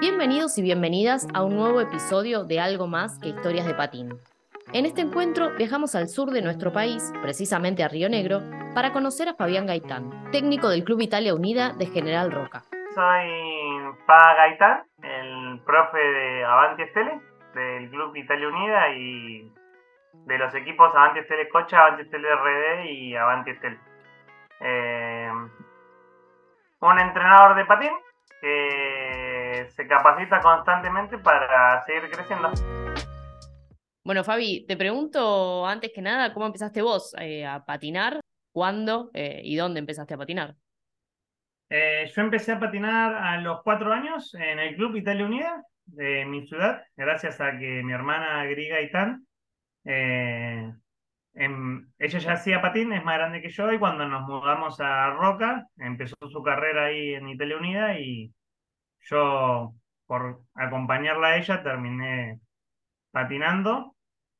[0.00, 4.10] Bienvenidos y bienvenidas a un nuevo episodio de Algo más que historias de patín.
[4.72, 8.40] En este encuentro viajamos al sur de nuestro país, precisamente a Río Negro,
[8.76, 12.62] para conocer a Fabián Gaitán, técnico del Club Italia Unida de General Roca.
[12.94, 13.28] Soy
[14.06, 17.20] Pa Gaitán, el profe de Avanti Estele,
[17.54, 19.52] del Club Italia Unida y
[20.26, 23.80] de los equipos Avanti Estele Cocha, Avanti Estele RD y Avanti Estele.
[24.60, 25.30] Eh,
[26.82, 27.90] un entrenador de patín
[28.40, 28.87] que
[29.66, 32.52] se capacita constantemente para seguir creciendo.
[34.08, 38.20] Bueno, Fabi, te pregunto antes que nada, ¿cómo empezaste vos eh, a patinar?
[38.54, 40.54] ¿Cuándo eh, y dónde empezaste a patinar?
[41.68, 46.24] Eh, yo empecé a patinar a los cuatro años en el Club Italia Unida de
[46.24, 49.26] mi ciudad, gracias a que mi hermana Griga Itán,
[49.84, 50.72] ella
[51.98, 56.16] ya hacía patín, es más grande que yo, y cuando nos mudamos a Roca, empezó
[56.30, 58.32] su carrera ahí en Italia Unida y
[59.02, 59.74] yo,
[60.06, 62.40] por acompañarla a ella, terminé
[63.10, 63.94] patinando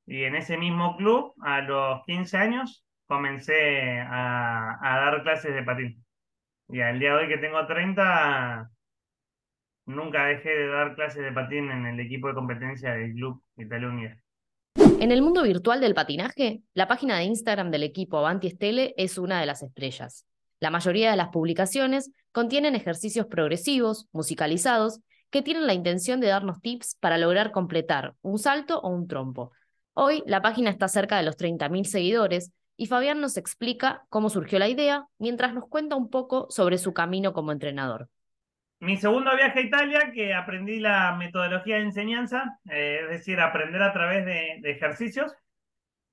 [0.08, 6.04] y en ese mismo club, a los 15 años, comencé a, dar clases de patín.
[6.68, 8.70] Y al día de hoy que tengo 30,
[9.86, 13.88] nunca dejé de dar clases de patín en el equipo de competencia del Club Italia
[13.88, 14.16] Unida.
[15.00, 19.18] En el mundo virtual del patinaje, la página de Instagram del equipo Avanti Stele es
[19.18, 20.27] una de las estrellas.
[20.60, 26.60] La mayoría de las publicaciones contienen ejercicios progresivos, musicalizados, que tienen la intención de darnos
[26.60, 29.52] tips para lograr completar un salto o un trompo.
[29.94, 34.58] Hoy la página está cerca de los 30.000 seguidores y Fabián nos explica cómo surgió
[34.58, 38.08] la idea mientras nos cuenta un poco sobre su camino como entrenador.
[38.80, 43.82] Mi segundo viaje a Italia, que aprendí la metodología de enseñanza, eh, es decir, aprender
[43.82, 45.34] a través de, ejercicios,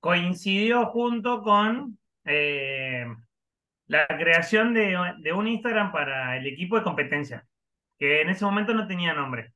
[0.00, 3.06] coincidió junto con eh,
[3.88, 7.46] la creación de, un Instagram para el equipo de competencia,
[7.98, 9.52] que en ese momento no tenía nombre.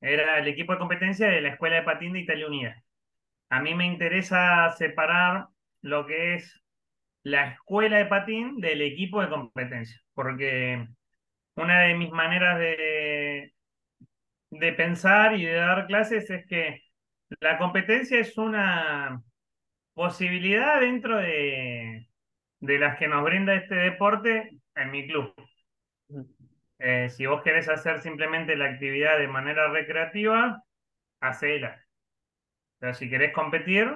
[0.00, 2.84] Era el equipo de competencia de la Escuela de Patín de Italia Unida.
[3.50, 5.48] A mí me interesa separar
[5.82, 6.62] lo que es
[7.22, 10.86] la escuela de patín del equipo de competencia, porque
[11.56, 13.54] una de mis maneras de,
[14.50, 16.82] de pensar y de dar clases es que
[17.40, 19.22] la competencia es una
[19.94, 22.08] posibilidad dentro de,
[22.64, 25.34] de las que nos brinda este deporte en mi club.
[26.78, 30.62] Eh, si vos querés hacer simplemente la actividad de manera recreativa,
[31.20, 31.84] hacela.
[32.78, 33.92] Pero si querés competir,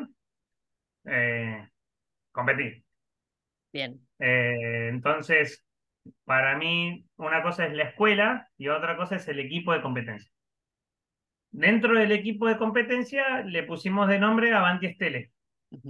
[1.06, 1.66] eh,
[2.30, 2.84] competir.
[3.72, 4.00] Bien.
[4.18, 5.64] Eh, entonces,
[6.24, 10.30] para mí, una cosa es la escuela y otra cosa es el equipo de competencia.
[11.50, 15.32] Dentro del equipo de competencia le pusimos de nombre Avanti Estele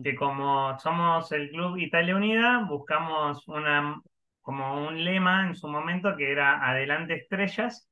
[0.03, 4.01] que como somos el Club Italia Unida, buscamos una,
[4.41, 7.89] como un lema en su momento que era Adelante Estrellas,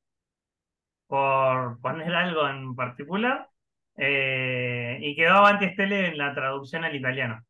[1.07, 3.49] por poner algo en particular,
[3.97, 7.45] eh, y quedó Avanti Stelle en la traducción al italiano.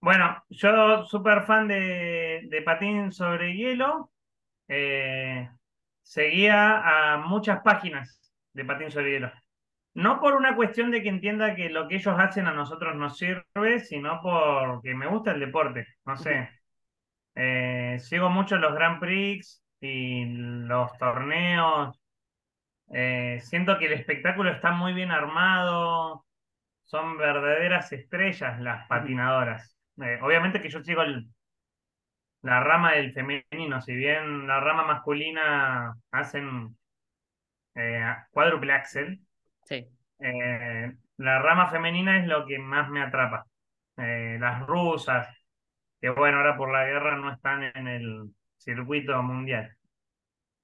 [0.00, 4.10] Bueno, yo súper fan de, de, patín sobre hielo,
[4.68, 5.48] eh,
[6.02, 8.20] seguía a muchas páginas
[8.52, 9.32] de patín sobre hielo.
[9.94, 13.18] No por una cuestión de que entienda que lo que ellos hacen a nosotros nos
[13.18, 15.86] sirve, sino porque me gusta el deporte.
[16.06, 16.48] No sé.
[17.34, 22.00] Eh, sigo mucho los Grand Prix y los torneos.
[22.90, 26.24] Eh, siento que el espectáculo está muy bien armado.
[26.84, 29.76] Son verdaderas estrellas las patinadoras.
[30.02, 31.02] Eh, obviamente que yo sigo
[32.42, 36.76] la rama del femenino, si bien la rama masculina hacen
[38.32, 39.20] cuádruple axel,
[39.64, 39.86] Sí.
[40.18, 43.46] Eh, la rama femenina es lo que más me atrapa.
[43.96, 45.28] Eh, las rusas,
[46.00, 49.76] que bueno, ahora por la guerra no están en el circuito mundial.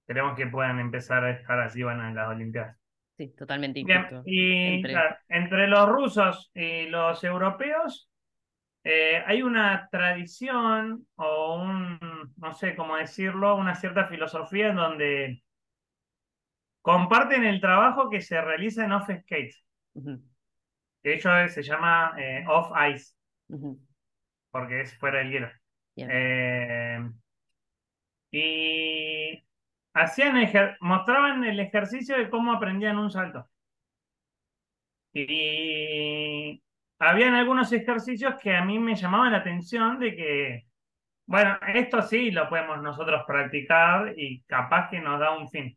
[0.00, 2.76] Esperemos que puedan empezar a estar así, van a las Olimpiadas.
[3.16, 3.81] Sí, totalmente.
[3.81, 4.82] y
[5.28, 5.66] entre...
[5.66, 8.09] los rusos y los europeos
[8.84, 11.98] eh, hay una tradición o un,
[12.36, 15.42] no sé cómo decirlo, una cierta filosofía en donde
[16.88, 19.54] comparten el trabajo que se realiza en off skate.
[21.02, 23.14] Que ello se llama eh, off ice.
[24.50, 25.48] Porque es fuera del hielo.
[25.96, 27.10] Eh,
[28.30, 29.44] y
[29.92, 30.50] hacían
[30.80, 33.46] mostraban el ejercicio de cómo aprendían un salto.
[35.12, 36.62] Y
[36.98, 40.66] habían algunos ejercicios que a mí me llamaban la atención de que,
[41.26, 45.76] bueno, esto sí lo podemos nosotros practicar y capaz que nos da un fin.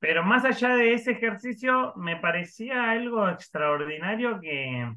[0.00, 4.92] Pero más allá de ese ejercicio, me parecía algo extraordinario que,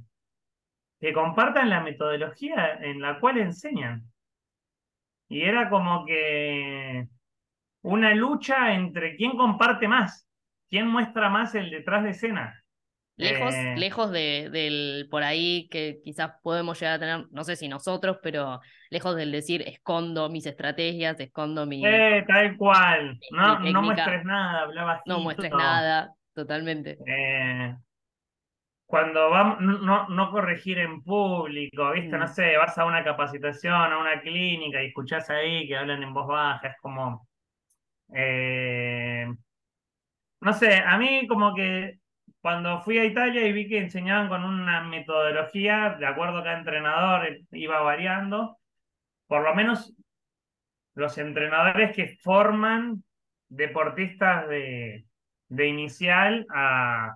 [0.99, 4.03] que compartan la metodología en la cual enseñan.
[5.27, 7.07] Y era como que
[7.81, 10.29] una lucha entre quién comparte más,
[10.69, 12.60] quién muestra más el detrás de escena.
[13.17, 17.55] Lejos, eh, lejos de, del por ahí que quizás podemos llegar a tener, no sé
[17.55, 18.59] si nosotros, pero
[18.89, 21.85] lejos del decir escondo mis estrategias, escondo mi.
[21.85, 23.19] Eh, tal cual.
[23.31, 26.97] No, no muestres nada, hablaba No muestres nada, totalmente.
[27.05, 27.75] Eh,
[28.85, 32.17] cuando vamos, no, no corregir en público, ¿viste?
[32.17, 32.33] No mm.
[32.33, 36.27] sé, vas a una capacitación, a una clínica y escuchás ahí que hablan en voz
[36.27, 37.27] baja, es como.
[38.13, 39.27] Eh,
[40.41, 42.00] no sé, a mí como que
[42.41, 46.57] cuando fui a Italia y vi que enseñaban con una metodología, de acuerdo a cada
[46.57, 48.57] entrenador, iba variando,
[49.27, 49.93] por lo menos
[50.95, 53.03] los entrenadores que forman
[53.47, 55.05] deportistas de,
[55.49, 57.15] de inicial a,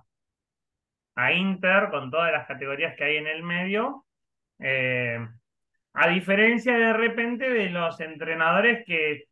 [1.16, 4.06] a Inter, con todas las categorías que hay en el medio,
[4.60, 5.18] eh,
[5.94, 9.25] a diferencia de repente de los entrenadores que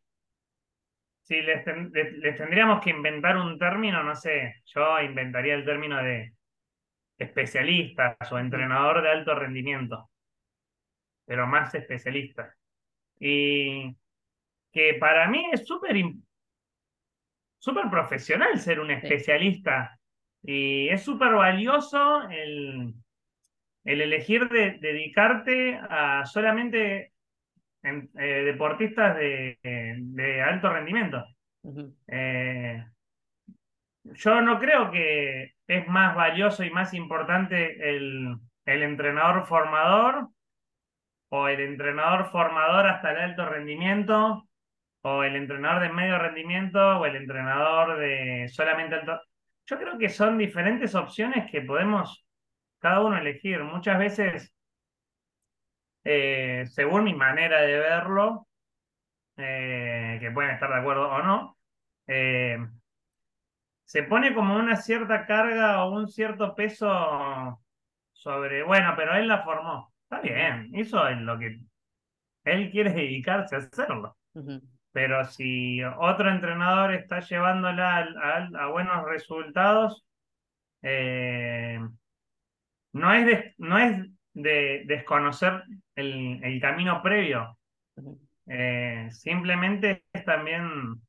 [1.25, 6.33] si les, tendríamos que inventar un término, no sé, yo inventaría el término de
[7.17, 10.11] especialistas o entrenador de alto rendimiento,
[11.25, 12.55] pero más especialista.
[13.19, 13.95] Y
[14.71, 15.95] que para mí es súper
[17.57, 19.97] súper profesional ser un especialista
[20.43, 22.93] y es súper valioso el,
[23.83, 27.14] el elegir de, dedicarte a solamente
[27.85, 31.23] eh, deportistas de, alto rendimiento.
[32.07, 32.83] Eh,
[34.03, 38.35] yo no creo que es más valioso y más importante el,
[38.65, 40.29] el entrenador formador
[41.29, 44.47] o el entrenador formador hasta el alto rendimiento
[45.01, 49.21] o el entrenador de medio rendimiento o el entrenador de solamente alto.
[49.67, 52.25] Yo creo que son diferentes opciones que podemos
[52.79, 53.63] cada uno elegir.
[53.63, 54.54] Muchas veces
[56.05, 58.47] eh, según mi manera de verlo,
[59.37, 61.57] eh, que pueden estar de acuerdo o no,
[62.05, 62.59] eh,
[63.85, 67.59] se pone como una cierta carga o un cierto peso
[68.13, 69.93] sobre, bueno, pero él la formó.
[70.03, 71.59] Está bien, eso es lo que
[72.43, 74.15] él quiere dedicarse a hacerlo.
[74.91, 78.07] Pero si otro entrenador está llevándola
[78.53, 80.05] a, buenos resultados,
[82.93, 85.63] no es, no es de desconocer
[85.95, 87.57] el, camino previo.
[88.47, 91.01] Eh, simplemente es también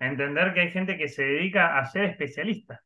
[0.00, 2.82] entender que hay gente que se dedica a ser especialista,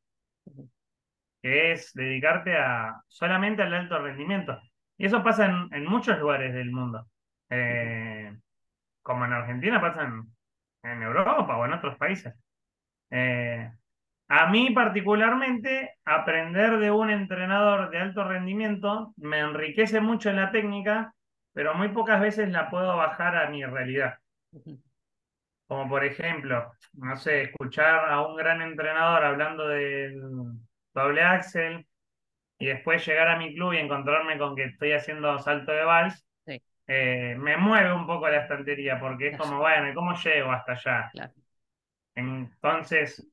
[1.41, 4.61] que es dedicarte a solamente al alto rendimiento.
[4.99, 7.07] Y eso pasa en, muchos lugares del mundo.
[7.49, 8.37] Eh,
[9.03, 12.35] como en Argentina pasa en, Europa o en otros países.
[13.11, 13.71] Eh,
[14.35, 20.51] a mí particularmente, aprender de un entrenador de alto rendimiento me enriquece mucho en la
[20.51, 21.15] técnica,
[21.53, 24.15] pero muy pocas veces la puedo bajar a mi realidad.
[25.67, 30.19] Como por ejemplo, no sé, escuchar a un gran entrenador hablando del
[30.95, 31.87] doble axel
[32.59, 36.27] y después llegar a mi club y encontrarme con que estoy haciendo salto de vals,
[36.87, 41.15] eh, me mueve un poco la estantería porque es como, bueno, ¿cómo llego hasta allá?
[42.15, 43.27] Entonces,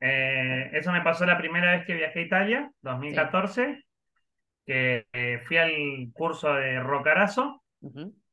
[0.00, 3.84] eh, eso me pasó la primera vez que viajé a Italia, 2014,
[4.66, 7.62] que eh, fui al curso de Rocarazo,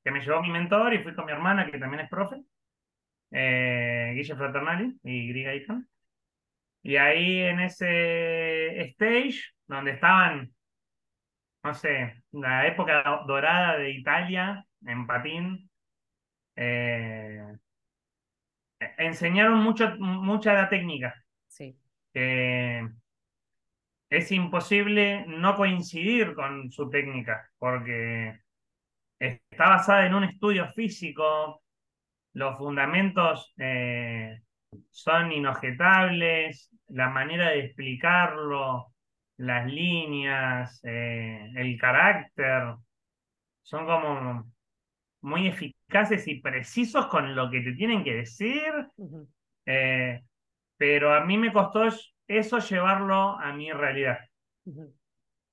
[0.03, 2.37] que me llevó mi mentor y fui con mi hermana, que también es profe,
[3.31, 5.87] eh, Guille Fraternali y Griga Icon.
[6.83, 10.53] Y ahí en ese stage, donde estaban,
[11.63, 15.69] no sé, la época dorada de Italia en patín,
[18.97, 21.13] enseñaron mucho, mucha la técnica
[24.09, 28.39] es imposible no coincidir con su técnica, porque
[29.19, 31.61] está basada en un estudio físico,
[32.33, 34.41] los fundamentos eh,
[34.89, 38.93] son inobjetables, la manera de explicarlo,
[39.37, 42.75] las líneas, eh, el carácter,
[43.63, 44.51] son como
[45.21, 48.71] muy eficaces y precisos con lo que te tienen que decir.
[50.77, 51.84] Pero a mí me costó
[52.27, 54.19] eso llevarlo a mi realidad.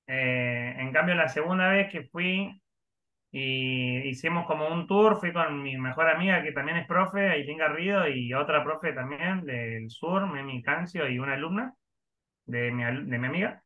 [0.07, 2.61] Eh, en cambio, la segunda vez que fui
[3.31, 7.57] y hicimos como un tour, fui con mi mejor amiga que también es profe, Aileen
[7.57, 11.73] Garrido, y otra profe también del sur, Memi Cancio, y una alumna
[12.45, 13.63] de mi, de mi amiga,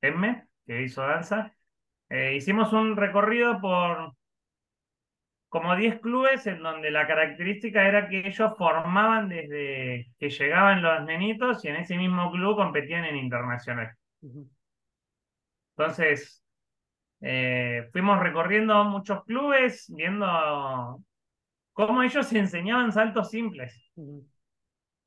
[0.00, 1.52] Emme, que hizo danza.
[2.10, 4.14] Eh, hicimos un recorrido por
[5.48, 11.04] como 10 clubes en donde la característica era que ellos formaban desde que llegaban los
[11.04, 13.94] nenitos y en ese mismo club competían en internacional.
[15.76, 16.44] Entonces,
[17.20, 21.00] eh, fuimos recorriendo muchos clubes, viendo
[21.72, 23.74] cómo ellos enseñaban saltos simples,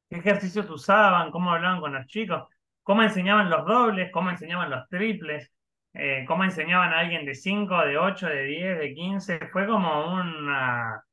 [0.09, 2.43] qué ejercicios usaban, cómo hablaban con los chicos,
[2.83, 5.51] cómo enseñaban los dobles, cómo enseñaban los triples,
[5.93, 9.39] eh, cómo enseñaban a alguien de 5, de 8, de 10, de 15.
[9.51, 11.03] Fue como una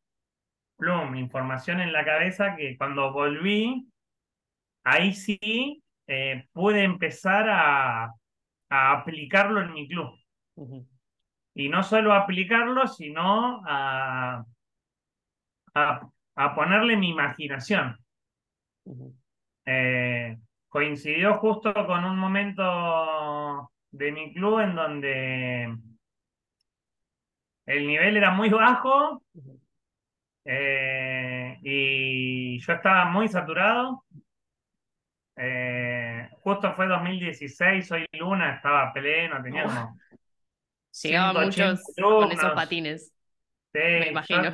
[0.77, 3.89] plum, información en la cabeza que cuando volví,
[4.85, 8.05] ahí sí eh, pude empezar a,
[8.69, 10.15] a aplicarlo en mi club.
[11.55, 14.45] Y no solo aplicarlo, sino a,
[15.75, 17.99] a, a ponerle mi imaginación.
[19.67, 25.77] Eh, coincidió justo con un momento de mi club en donde
[27.67, 29.23] el nivel era muy bajo
[30.45, 34.05] eh, y yo estaba muy saturado.
[35.37, 39.99] Eh, justo fue 2016, hoy Luna, estaba pleno, tenía como
[41.03, 43.13] Llegaban 180 muchos con esos patines,
[43.73, 44.53] Sí, me imagino.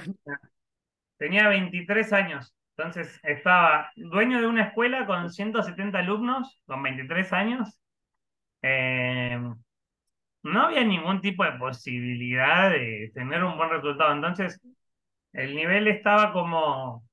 [1.17, 7.79] tenía 23 años, entonces estaba dueño de una escuela con 170 alumnos, con 23 años.
[8.67, 9.39] Eh,
[10.43, 14.61] no había ningún tipo de posibilidad de tener un buen resultado, entonces
[15.33, 17.05] el nivel estaba como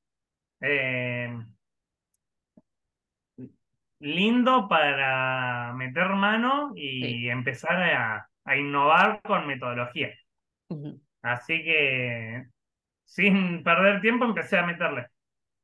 [0.62, 1.30] eh,
[4.00, 7.30] lindo para meter mano y Sí.
[7.30, 10.10] empezar a, a innovar con metodología.
[11.22, 12.46] Así que
[13.06, 15.08] sin perder tiempo empecé a meterle.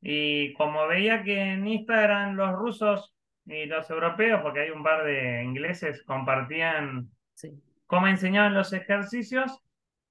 [0.02, 3.16] Y como veía que en Instagram los rusos
[3.48, 7.52] y los europeos, porque hay un par de ingleses, compartían Sí.
[7.86, 9.64] cómo enseñaban los ejercicios,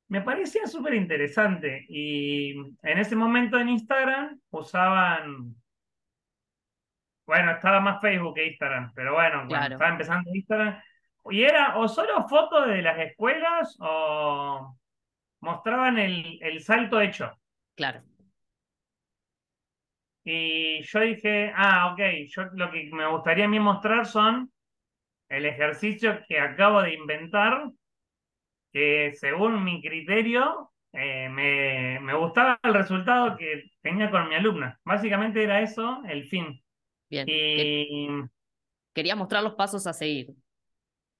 [0.09, 1.85] me parecía súper interesante.
[1.89, 2.53] Y
[2.83, 5.55] en ese momento en Instagram usaban,
[7.27, 9.75] bueno, estaba más Facebook que Instagram, pero bueno, cuando Claro.
[9.75, 10.81] estaba empezando Instagram,
[11.31, 14.77] y era o solo fotos de las escuelas o
[15.41, 17.33] mostraban el, el salto hecho.
[17.75, 18.01] Claro.
[20.29, 24.53] Y yo dije, ah, ok, yo lo que me gustaría a mí mostrar son
[25.29, 27.71] el ejercicio que acabo de inventar,
[28.73, 34.81] que según mi criterio eh, me, me gustaba el resultado que tenía con mi alumna.
[34.85, 36.61] Básicamente era eso el fin.
[37.09, 37.27] Bien.
[37.29, 38.09] Y
[38.93, 40.35] Quería mostrar los pasos a seguir.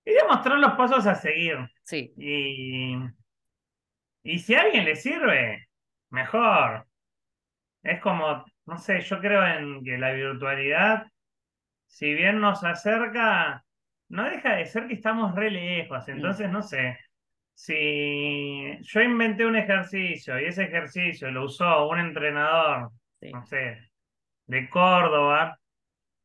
[0.05, 1.59] quería mostrar los pasos a seguir.
[1.85, 2.13] Sí.
[2.17, 2.97] Y,
[4.23, 5.69] y si a alguien le sirve,
[6.11, 6.87] mejor.
[7.83, 11.07] Es como, no sé, yo creo en que la virtualidad,
[11.87, 13.65] si bien nos acerca,
[14.09, 16.09] no deja de ser que estamos re lejos.
[16.09, 16.99] Entonces, no sé,
[17.55, 23.33] si yo inventé un ejercicio y ese ejercicio lo usó un entrenador, Sí.
[23.33, 23.79] no sé,
[24.47, 25.59] de Córdoba,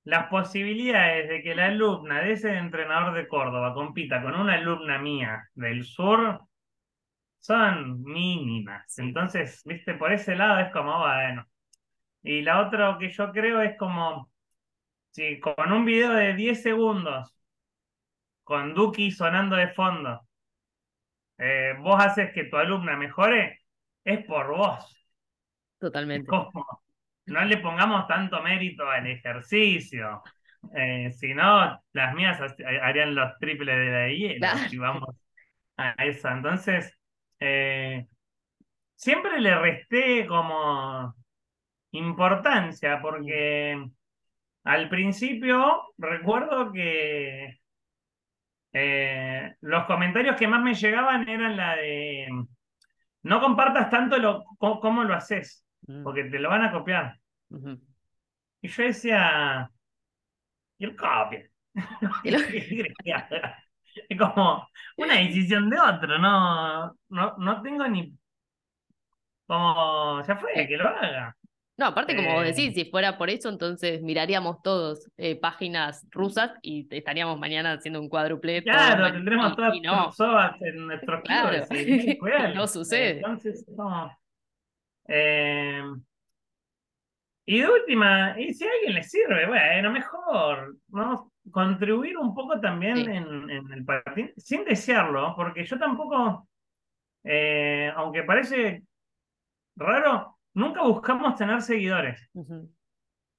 [0.06, 5.00] las posibilidades de que la alumna de ese entrenador de Córdoba compita con una alumna
[5.00, 6.42] mía del sur
[7.40, 8.98] son mínimas.
[9.00, 11.46] Entonces, viste, por ese lado es como, bueno.
[12.24, 14.30] Y la otra que yo creo es como,
[15.12, 17.36] si con un video de 10 segundos,
[18.44, 20.22] con Duki sonando de fondo,
[21.38, 23.62] eh, vos haces que tu alumna mejore,
[24.04, 24.96] es por vos.
[25.80, 26.30] Totalmente.
[27.26, 30.22] no le pongamos tanto mérito al ejercicio.
[30.76, 34.70] Eh, si no, las mías ha- harían los triples de la hielo Claro.
[34.70, 35.16] si vamos
[35.78, 36.34] a esa.
[36.34, 36.98] Entonces,
[37.40, 38.08] eh,
[38.96, 41.16] siempre le resté como
[41.92, 43.86] importancia, porque
[44.64, 47.60] al principio recuerdo que
[48.74, 52.28] eh, los comentarios que más me llegaban eran la de
[53.24, 56.04] no compartas tanto lo, cómo lo haces, Mm.
[56.04, 57.18] porque te lo van a copiar.
[58.62, 59.70] Y yo decía,
[60.78, 61.50] y el copia.
[64.08, 68.18] Es como una decisión de otro, no, no, no tengo ni
[69.48, 71.36] como, ya fue, que lo haga.
[71.78, 76.52] No, aparte, como vos decís, si fuera por eso, entonces miraríamos todos eh, páginas rusas
[76.62, 78.62] y estaríamos mañana haciendo un cuádruple.
[78.62, 80.12] Claro, tendremos y- todas y no,
[80.60, 81.58] en nuestros Claro.
[81.72, 82.20] y.
[82.56, 83.18] No sucede.
[83.18, 84.16] Entonces, no.
[85.08, 85.82] Eh,
[87.46, 91.32] y de última, y si a alguien le sirve, bueno, mejor, ¿no?
[91.50, 93.04] Contribuir un poco también Sí.
[93.06, 96.48] en, en el patín, sin desearlo, porque yo tampoco,
[97.24, 98.84] eh, aunque parece
[99.76, 102.30] raro, nunca buscamos tener seguidores.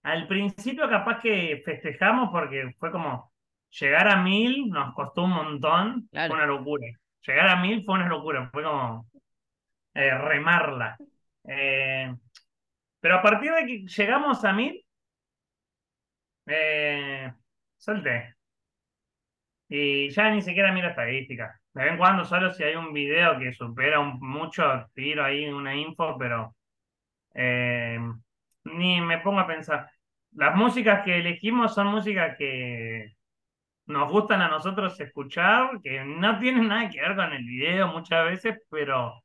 [0.03, 3.33] Al principio capaz que festejamos porque fue como
[3.81, 6.29] llegar a mil nos costó un montón, Claro.
[6.35, 6.87] fue una locura.
[7.27, 9.07] Llegar a mil fue una locura, fue como
[9.95, 10.97] eh, remarla.
[11.45, 12.13] Eh,
[13.01, 14.85] pero a partir de que llegamos a mil,
[16.47, 17.33] eh,
[17.77, 18.35] solté.
[19.69, 21.59] Y ya ni siquiera miro estadísticas.
[21.73, 24.63] De vez en cuando, solo si hay un video que supera un- mucho,
[24.95, 26.55] tiro ahí una info, pero
[27.35, 27.99] Eh,
[28.65, 29.91] ni me pongo a pensar.
[30.33, 33.13] Las músicas que elegimos son músicas que
[33.87, 38.25] nos gustan a nosotros escuchar, que no tienen nada que ver con el video muchas
[38.25, 39.23] veces, pero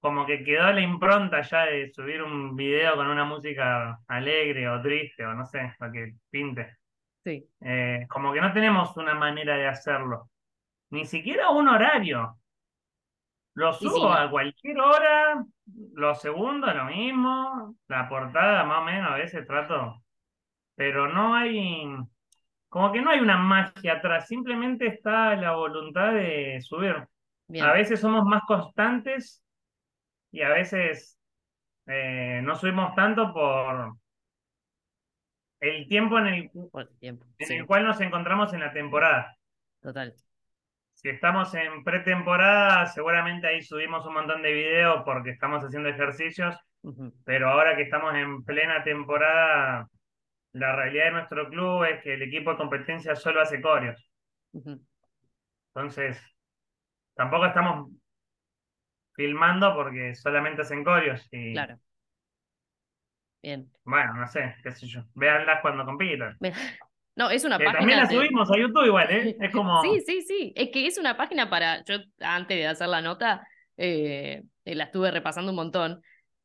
[0.00, 4.80] como que quedó la impronta ya de subir un video con una música alegre o
[4.82, 6.76] triste o no sé, lo que pinte.
[7.24, 7.42] Sí.
[7.62, 10.30] Eh, como que no tenemos una manera de hacerlo,
[10.90, 12.36] ni siquiera un horario.
[13.54, 15.44] Lo sí, subo a cualquier hora,
[15.94, 20.02] los segundos lo mismo, la portada más o menos a veces trato,
[20.74, 21.86] pero no hay,
[22.68, 27.06] como que no hay una magia atrás, simplemente está la voluntad de subir.
[27.46, 27.64] Bien.
[27.64, 29.42] A veces somos más constantes
[30.32, 31.18] y a veces
[31.86, 33.94] eh, no subimos tanto por
[35.60, 36.50] el tiempo en el,
[36.98, 37.24] tiempo.
[37.38, 39.36] en Sí, el cual nos encontramos en la temporada.
[39.80, 40.14] total.
[41.04, 46.56] Si estamos en pretemporada, seguramente ahí subimos un montón de videos porque estamos haciendo ejercicios,
[47.26, 49.86] pero ahora que estamos en plena temporada,
[50.52, 54.10] la realidad de nuestro club es que el equipo de competencia solo hace coreos.
[54.52, 54.80] Ujú.
[55.74, 56.18] Entonces,
[57.14, 57.90] tampoco estamos
[59.12, 61.28] filmando porque solamente hacen coreos.
[61.30, 61.78] Y Claro.
[63.42, 63.70] Bien.
[63.84, 65.02] bueno, no sé, qué sé yo.
[65.14, 66.38] Véanlas cuando compitan.
[67.16, 68.16] No, es una Que también página las de...
[68.16, 69.36] subimos a YouTube igual, ¿eh?
[69.40, 69.82] Es como.
[69.82, 70.52] Sí, sí, sí.
[70.56, 71.84] Es que es una página para.
[71.84, 76.02] Yo antes de hacer la nota, eh, eh, la estuve repasando un montón.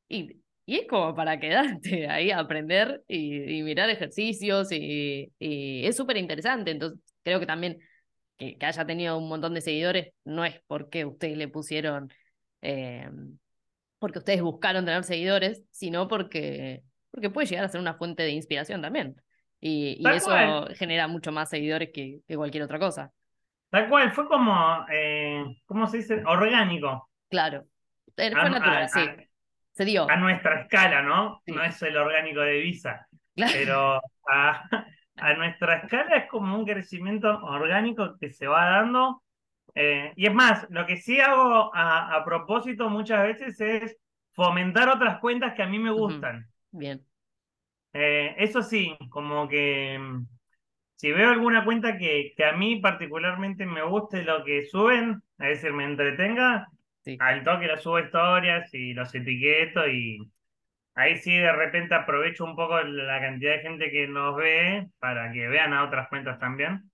[0.07, 4.71] Y, y es como para quedarte ahí a aprender y, y mirar ejercicios.
[4.71, 6.71] Y, y es súper interesante.
[6.71, 7.79] Entonces, creo que también
[8.37, 12.09] que, que haya tenido un montón de seguidores no es porque ustedes le pusieron.
[12.61, 13.09] eh,
[13.99, 18.31] porque ustedes buscaron tener seguidores, sino porque, porque puede llegar a ser una fuente de
[18.31, 19.15] inspiración también.
[19.61, 20.75] Y, eso cual.
[20.75, 23.11] genera mucho más seguidores que, que cualquier otra cosa.
[23.69, 24.85] Tal cual, fue como.
[24.91, 26.23] Eh, ¿Cómo se dice?
[26.25, 27.09] Orgánico.
[27.29, 27.65] Claro.
[28.17, 28.99] Eh, A- Fue natural, a- sí.
[28.99, 29.17] a-
[29.73, 30.09] Se dio.
[30.09, 31.41] a nuestra escala, ¿no?
[31.45, 31.51] Sí.
[31.51, 33.51] No es el orgánico de Visa, Claro.
[33.53, 39.23] pero a, nuestra escala es como un crecimiento orgánico que se va dando.
[39.75, 43.97] Eh, y es más, lo que sí hago a, propósito muchas veces es
[44.33, 46.47] fomentar otras cuentas que a mí me gustan.
[46.71, 47.05] Bien.
[47.93, 50.27] Eh, eso sí, como que mm,
[50.95, 55.49] si veo alguna cuenta que, que a mí particularmente me guste lo que suben, es
[55.61, 56.67] decir, me entretenga,
[57.05, 57.17] Sí.
[57.19, 60.31] al toque lo subo historias y los etiqueto y
[60.95, 65.31] ahí sí de repente aprovecho un poco la cantidad de gente que nos ve para
[65.31, 66.91] que vean a otras cuentas también.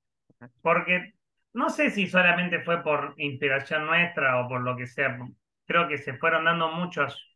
[0.61, 1.13] Porque
[1.53, 5.17] no sé si solamente fue por inspiración nuestra o por lo que sea,
[5.65, 7.34] creo que se fueron dando muchos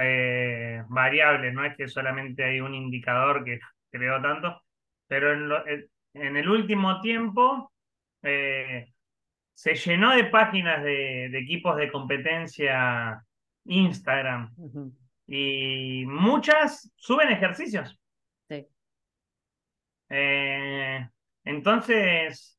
[0.00, 4.62] eh, variables, no es que solamente hay un indicador que creó tanto,
[5.06, 7.72] pero en, lo- en- el último tiempo
[8.22, 8.92] eh,
[9.54, 13.22] se llenó de páginas de, de equipos de competencia
[13.64, 14.54] Instagram
[15.26, 17.98] y muchas suben ejercicios.
[18.48, 18.66] Sí.
[20.08, 21.08] Eh,
[21.44, 22.58] entonces,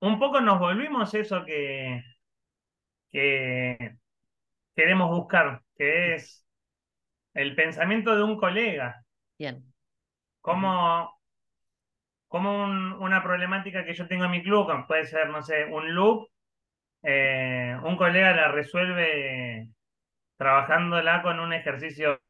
[0.00, 2.02] un poco nos volvimos eso que,
[3.10, 3.96] que
[4.74, 6.46] queremos buscar, que es
[7.34, 9.04] el pensamiento de un colega,
[9.38, 9.72] Bien.
[10.40, 11.14] como,
[12.28, 15.94] como un- una problemática que yo tengo en mi club, puede ser, no sé, un
[15.94, 16.28] loop,
[17.02, 19.70] eh, un colega la resuelve
[20.36, 22.20] trabajándola con un ejercicio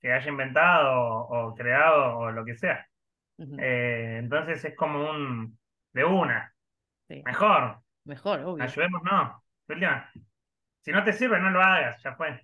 [0.00, 2.86] que haya inventado o, o creado o lo que sea.
[3.56, 5.58] Eh, entonces es como un
[5.92, 6.54] de una,
[7.08, 7.24] Sí.
[7.24, 8.64] mejor, Mejor, obvio.
[8.66, 9.42] ayudémonos.
[9.68, 10.10] Última.
[10.82, 12.40] Si no te sirve, no lo hagas, ya fue.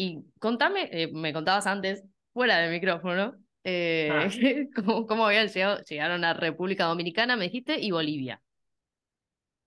[0.00, 3.34] Y contame, eh, me contabas antes, fuera del micrófono,
[3.64, 4.28] eh, Ah.
[4.76, 8.40] cómo, cómo habían llegado, llegaron a República Dominicana, me dijiste, y Bolivia.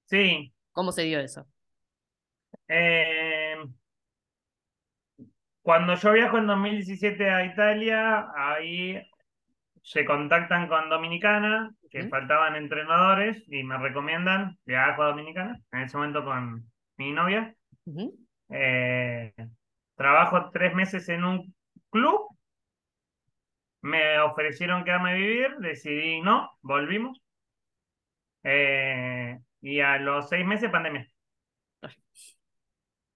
[0.06, 0.54] Sí.
[0.72, 1.46] ¿Cómo se dio eso?
[2.70, 3.58] eh,
[5.62, 9.02] cuando yo viajo en 2017 a Italia, ahí
[9.84, 15.98] se contactan con Dominicana, que faltaban entrenadores, y me recomiendan, viajo a Dominicana, en ese
[15.98, 17.54] momento con mi novia.
[18.50, 19.34] Eh,
[20.02, 21.56] trabajo tres meses en un
[21.90, 22.28] club,
[23.82, 27.20] me ofrecieron quedarme a vivir, decidí no, volvimos.
[28.44, 31.08] Eh, y a los seis meses, pandemia.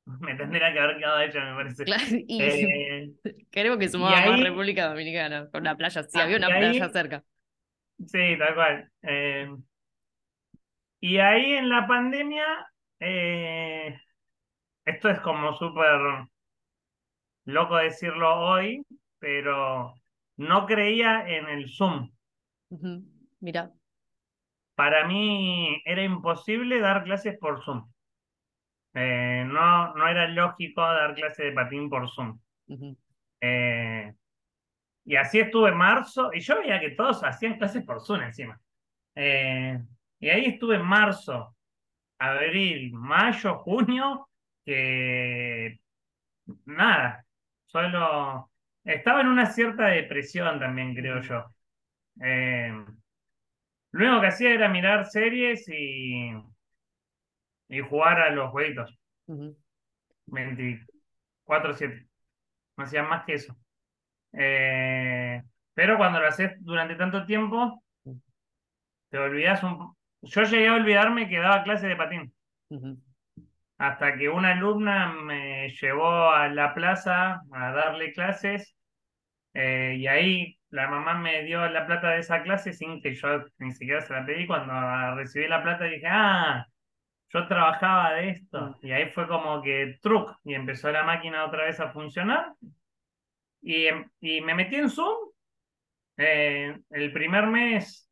[0.05, 1.83] Me tendría que haber quedado ella, me parece.
[1.83, 3.11] Claro, y Eh,
[3.51, 6.77] creo que sumaba más ahí- República Dominicana, con la playa, sí, Ah, había una ahí-
[6.77, 7.23] playa cerca.
[8.07, 8.91] sí, tal cual.
[9.01, 9.49] Eh,
[10.99, 12.45] y ahí en la pandemia,
[12.99, 13.99] eh,
[14.85, 16.27] esto es como súper
[17.45, 18.85] loco decirlo hoy,
[19.19, 19.95] pero
[20.37, 22.11] no creía en el Zoom.
[22.69, 23.03] Ujú.
[23.39, 23.71] Mira,
[24.75, 27.89] Para mí era imposible dar clases por Zoom.
[28.93, 32.39] Eh, no, no era lógico dar clase de patín por Zoom.
[33.41, 34.13] Eh,
[35.05, 38.59] y así estuve en marzo, y yo veía que todos hacían clases por Zoom encima.
[39.15, 39.79] Eh,
[40.19, 41.55] y ahí estuve en marzo,
[42.17, 44.29] abril, mayo, junio,
[44.65, 45.79] que
[46.65, 47.24] nada,
[47.75, 48.49] solo
[48.83, 51.45] estaba en una cierta depresión también, creo yo.
[53.91, 56.31] lo único que hacía era mirar series y
[57.67, 58.97] y jugar a los jueguitos.
[60.27, 62.07] 24-7.
[62.77, 63.55] No hacían más que eso.
[64.33, 65.41] Eh,
[65.73, 67.83] pero cuando lo haces durante tanto tiempo,
[69.09, 69.95] te olvidas un...
[70.21, 72.33] Yo llegué a olvidarme que daba clase de patín.
[73.77, 78.75] Hasta que una alumna me llevó a la plaza a darle clases
[79.53, 83.45] eh, y ahí la mamá me dio la plata de esa clase sin que yo
[83.59, 84.47] ni siquiera se la pedí.
[84.47, 86.65] Cuando recibí la plata dije, ah,
[87.29, 91.65] yo trabajaba de esto y ahí fue como que truc y empezó la máquina otra
[91.65, 92.53] vez a funcionar
[93.61, 95.31] y, em, y me metí en Zoom.
[96.17, 98.09] Eh, el primer mes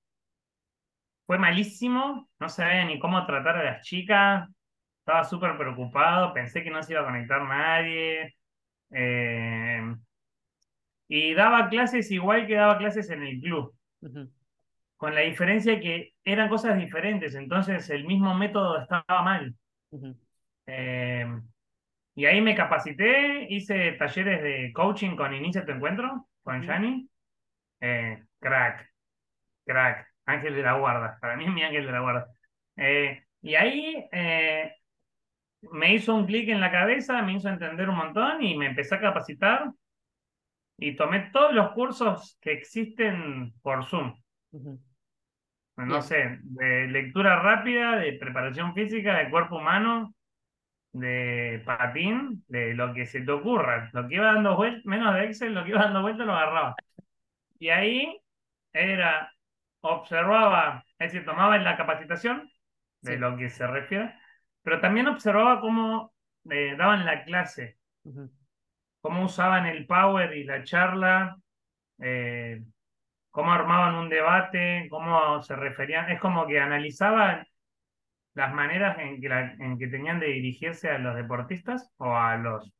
[1.26, 4.50] fue malísimo, no sabía ni cómo tratar a las chicas,
[5.04, 8.36] estaba súper preocupado, pensé que no se iba a conectar nadie.
[8.92, 9.96] Eh,
[11.08, 13.76] y daba clases igual que daba clases en el club
[15.04, 19.54] con la diferencia que eran cosas diferentes, entonces el mismo método estaba mal.
[20.66, 21.28] Eh,
[22.16, 27.10] y ahí me capacité, hice talleres de coaching con Inicia tu Encuentro, con Yanni.
[27.82, 28.94] Eh, crack,
[29.66, 32.28] crack, ángel de la guarda, para mí es mi ángel de la guarda.
[32.78, 34.08] Eh, y ahí
[35.72, 38.96] me hizo un clic en la cabeza, me hizo entender un montón y me empecé
[38.96, 39.72] a capacitar
[40.78, 44.16] y tomé todos los cursos que existen por Zoom
[45.76, 50.14] no sé, de lectura rápida, de preparación física, de cuerpo humano,
[50.92, 53.90] de patín, de lo que se te ocurra.
[53.94, 56.76] Lo que iba dando vueltas, menos de Excel, lo que iba dando vueltas lo agarraba.
[57.60, 58.20] Y ahí
[58.72, 59.32] era,
[59.82, 62.50] observaba, es decir, tomaba en la capacitación,
[63.02, 64.16] de lo que se refiere,
[64.64, 66.14] pero también observaba cómo
[66.50, 67.78] eh, daban la clase,
[69.02, 71.38] cómo usaban el power y la charla,
[72.00, 72.64] eh,
[73.30, 77.46] cómo armaban un debate, cómo se referían, es como que analizaban
[78.34, 82.74] las maneras en que, en que tenían de dirigirse a los deportistas o a los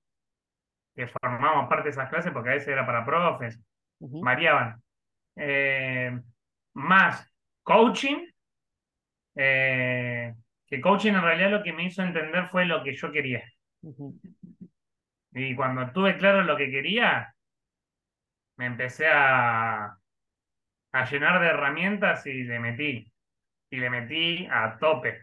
[0.96, 3.60] que formábamos parte de esas clases, porque a veces era para profes,
[4.00, 4.82] variaban.
[5.36, 6.20] Eh,
[6.74, 7.28] más
[7.64, 8.28] coaching,
[9.36, 10.34] eh,
[10.74, 13.44] que coaching en realidad lo que me hizo entender fue lo que yo quería.
[15.32, 17.32] Y cuando tuve claro lo que quería,
[18.58, 19.96] me empecé a,
[20.94, 23.14] a llenar de herramientas y le metí.
[23.70, 25.20] Y le metí a tope.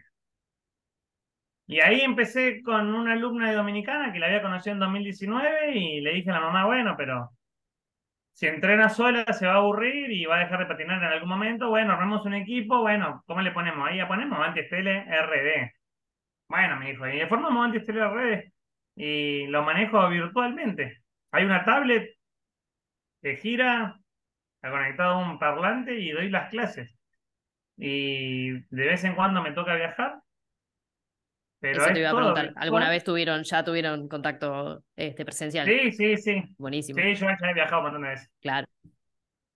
[1.67, 5.99] Y ahí empecé con una alumna de Dominicana que la había conocido en 2019 y
[5.99, 7.31] le dije a la mamá, bueno, pero
[8.33, 11.29] si entrena sola se va a aburrir y va a dejar de patinar en algún
[11.29, 11.69] momento.
[11.69, 13.87] Bueno, armamos un equipo, bueno, ¿cómo le ponemos?
[13.87, 15.71] Ahí ya ponemos Antistele RD.
[16.47, 18.51] Bueno, me dijo, y le formamos Antistele RD
[18.95, 21.01] y lo manejo virtualmente.
[21.31, 22.15] Hay una tablet
[23.21, 23.97] que gira,
[24.61, 26.89] ha conectado un parlante y doy las clases.
[27.77, 30.19] Y de vez en cuando me toca viajar.
[31.61, 32.53] Pero Eso te iba a preguntar.
[32.55, 35.67] ¿Alguna vez tuvieron, ya tuvieron contacto este, presencial?
[35.67, 36.43] Sí, sí, sí.
[36.57, 36.99] Buenísimo.
[36.99, 38.31] Sí, yo ya he viajado un montón de veces.
[38.41, 38.67] Claro.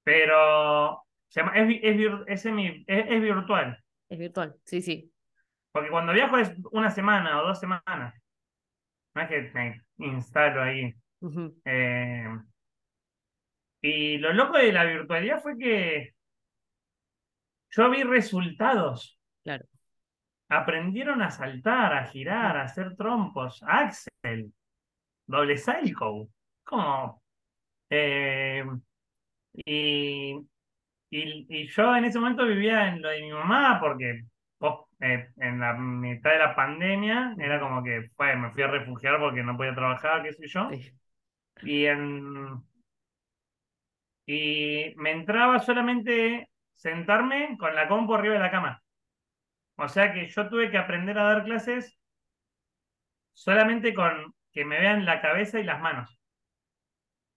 [0.03, 1.43] Pero es,
[1.81, 3.83] es, es, virtual.
[4.07, 5.11] Es virtual, sí, sí.
[5.71, 8.13] Porque cuando viajo es una semana o dos semanas.
[9.15, 9.51] No es que
[9.97, 10.93] me instalo ahí.
[11.65, 12.27] eh,
[13.81, 16.13] y lo loco de la virtualidad fue que
[17.71, 19.19] yo vi resultados.
[19.43, 19.65] Claro.
[20.55, 23.63] Aprendieron a saltar, a girar, a hacer trompos.
[23.67, 24.53] Axel,
[25.27, 26.27] doble cycle.
[26.63, 27.21] Como.
[27.89, 28.65] Eh,
[29.53, 30.35] y,
[31.09, 34.25] y, yo en ese momento vivía en lo de mi mamá porque
[35.01, 39.43] eh, en la mitad de la pandemia era como que me fui a refugiar porque
[39.43, 40.69] no podía trabajar, qué sé yo.
[41.63, 42.63] Y en
[44.25, 48.81] y me entraba solamente sentarme con la compu arriba de la cama.
[49.77, 51.99] O sea que yo tuve que aprender a dar clases
[53.33, 56.19] solamente con que me vean la cabeza y las manos.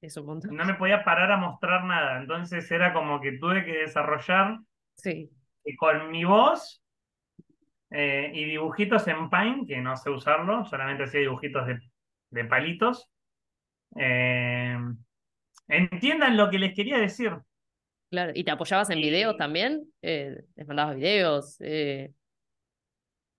[0.01, 2.21] Eso No me podía parar a mostrar nada.
[2.21, 4.59] Entonces era como que tuve que desarrollar
[4.95, 5.29] sí.
[5.77, 6.85] con mi voz
[7.91, 11.81] eh, y dibujitos en Paint, que no sé usarlo, solamente hacía dibujitos de,
[12.31, 13.11] de palitos.
[13.97, 14.79] Eh,
[15.67, 17.37] entiendan lo que les quería decir.
[18.11, 19.83] Claro, ¿y te apoyabas en videos también?
[20.03, 21.61] Eh, ¿Les mandabas videos?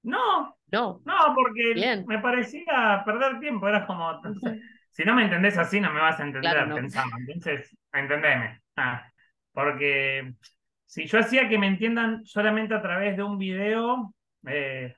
[0.04, 1.02] No, No.
[1.06, 2.06] no, porque Bien.
[2.08, 3.68] me parecía perder tiempo.
[3.68, 4.22] Era como,
[4.92, 6.76] si no me entendés así, no me vas a entender, Claro, no.
[6.76, 7.10] pensaba.
[7.20, 8.62] Entonces, entendeme.
[8.76, 9.06] Ah,
[9.52, 10.34] porque
[10.86, 14.14] si yo hacía que me entiendan solamente a través de un video,
[14.48, 14.96] eh,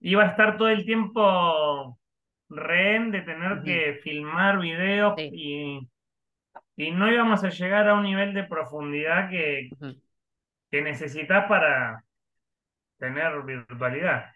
[0.00, 1.98] iba a estar todo el tiempo
[2.48, 5.30] rehén de tener que filmar videos Sí.
[5.32, 5.88] y,
[6.76, 9.70] y no íbamos a llegar a un nivel de profundidad que,
[10.70, 12.04] que necesitas para
[12.98, 14.33] tener virtualidad.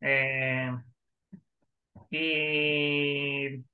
[0.00, 0.70] Eh,
[2.10, 3.64] y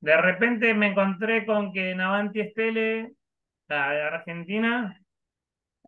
[0.00, 3.12] de repente me encontré con que Navanti Estele,
[3.68, 5.00] la Argentina,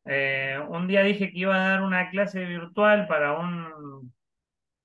[0.05, 4.13] eh, un día dije que iba a dar una clase virtual para un,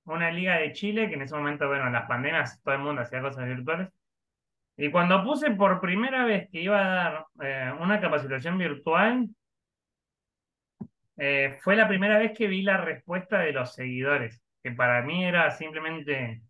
[0.04, 3.22] una liga de Chile, que en ese momento, bueno, las pandemias, todo el mundo hacía
[3.22, 3.88] cosas virtuales.
[4.76, 9.28] Y cuando puse por primera vez que iba a dar eh, una capacitación virtual,
[11.16, 15.24] eh, fue la primera vez que vi la respuesta de los seguidores, que para mí
[15.24, 16.42] era simplemente,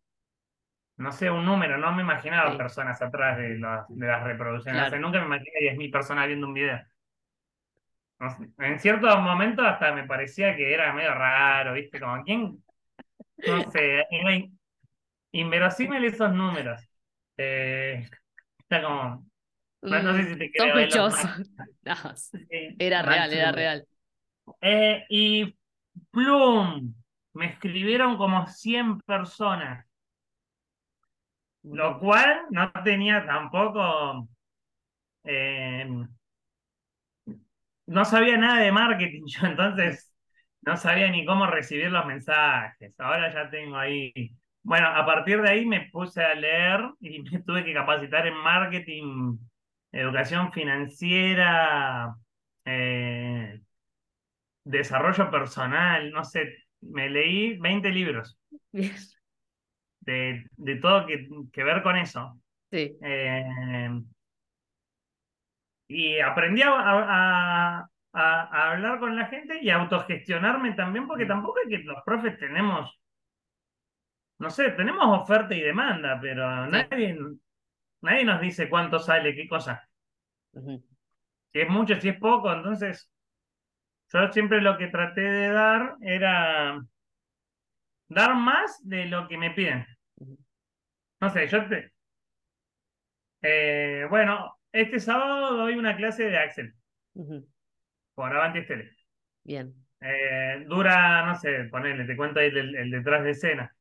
[0.97, 2.57] no sé, un número, no me imaginaba Sí.
[2.57, 5.01] personas atrás de, las- de las reproducciones, O sea, Claro.
[5.01, 6.81] nunca me imaginé 10.000 personas viendo un video.
[8.19, 12.01] No sé, en ciertos momentos hasta me parecía que era medio raro, ¿viste?
[12.01, 12.63] Como, ¿quién?
[13.47, 14.59] No sé, era in-
[15.33, 16.81] inverosímil esos números.
[17.39, 18.09] Eh,
[18.59, 19.27] está como,
[19.89, 21.29] no, no sé Mm, si te sospechoso.
[21.85, 21.95] No,
[22.79, 23.87] era real, era real.
[24.61, 25.57] Eh, y
[26.11, 26.95] plum,
[27.35, 29.87] me escribieron como 100 personas,
[31.65, 34.29] lo cual no tenía tampoco,
[35.25, 35.87] eh,
[37.87, 40.13] no sabía nada de marketing yo, entonces
[40.63, 42.99] no sabía ni cómo recibir los mensajes.
[42.99, 44.13] Ahora ya tengo ahí.
[44.63, 48.35] Bueno, a partir de ahí me puse a leer y me tuve que capacitar en
[48.37, 49.37] marketing,
[49.93, 52.15] educación financiera,
[52.65, 53.61] eh,
[54.65, 58.39] desarrollo personal, no sé, me leí 20 libros
[58.73, 58.93] Bien.
[60.01, 62.41] de, de todo que, que ver con eso.
[62.71, 62.97] Sí.
[63.03, 63.45] Eh,
[65.89, 67.79] y aprendí a, a-
[68.13, 71.29] a- a hablar con la gente y a autogestionarme también, porque Mm.
[71.29, 72.99] tampoco es que los profes tenemos,
[74.39, 76.71] no sé, tenemos oferta y demanda, pero Sí.
[76.73, 77.19] nadie,
[78.03, 79.89] nadie nos dice cuánto sale, qué cosa.
[81.53, 83.11] Si es mucho, si es poco, entonces
[84.13, 86.81] yo siempre lo que traté de dar era
[88.09, 89.87] dar más de lo que me piden.
[91.21, 91.93] No sé, yo te...
[93.43, 96.75] eh, bueno, este sábado doy una clase de Axel
[98.15, 98.91] por Avanti Estele.
[99.43, 99.75] Bien.
[100.01, 103.75] Eh, dura, no sé, ponele, te cuento ahí el, el detrás de escena.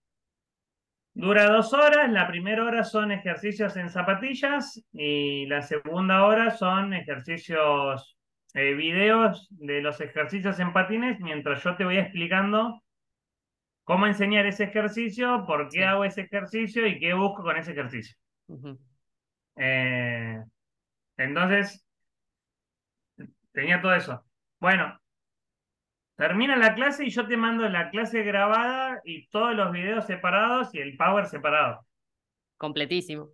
[1.15, 6.93] Dura dos horas, la primera hora son ejercicios en zapatillas y la segunda hora son
[6.93, 8.17] ejercicios,
[8.53, 12.81] eh, videos de los ejercicios en patines, mientras yo te voy explicando
[13.83, 15.83] cómo enseñar ese ejercicio, por qué Sí.
[15.83, 18.15] hago ese ejercicio y qué busco con ese ejercicio.
[19.55, 20.41] Eh,
[21.17, 21.85] entonces,
[23.51, 24.25] tenía todo eso.
[24.59, 24.99] Bueno,
[26.15, 30.73] termina la clase y yo te mando la clase grabada y todos los videos separados
[30.73, 31.85] y el power separado.
[32.57, 33.29] Completísimo.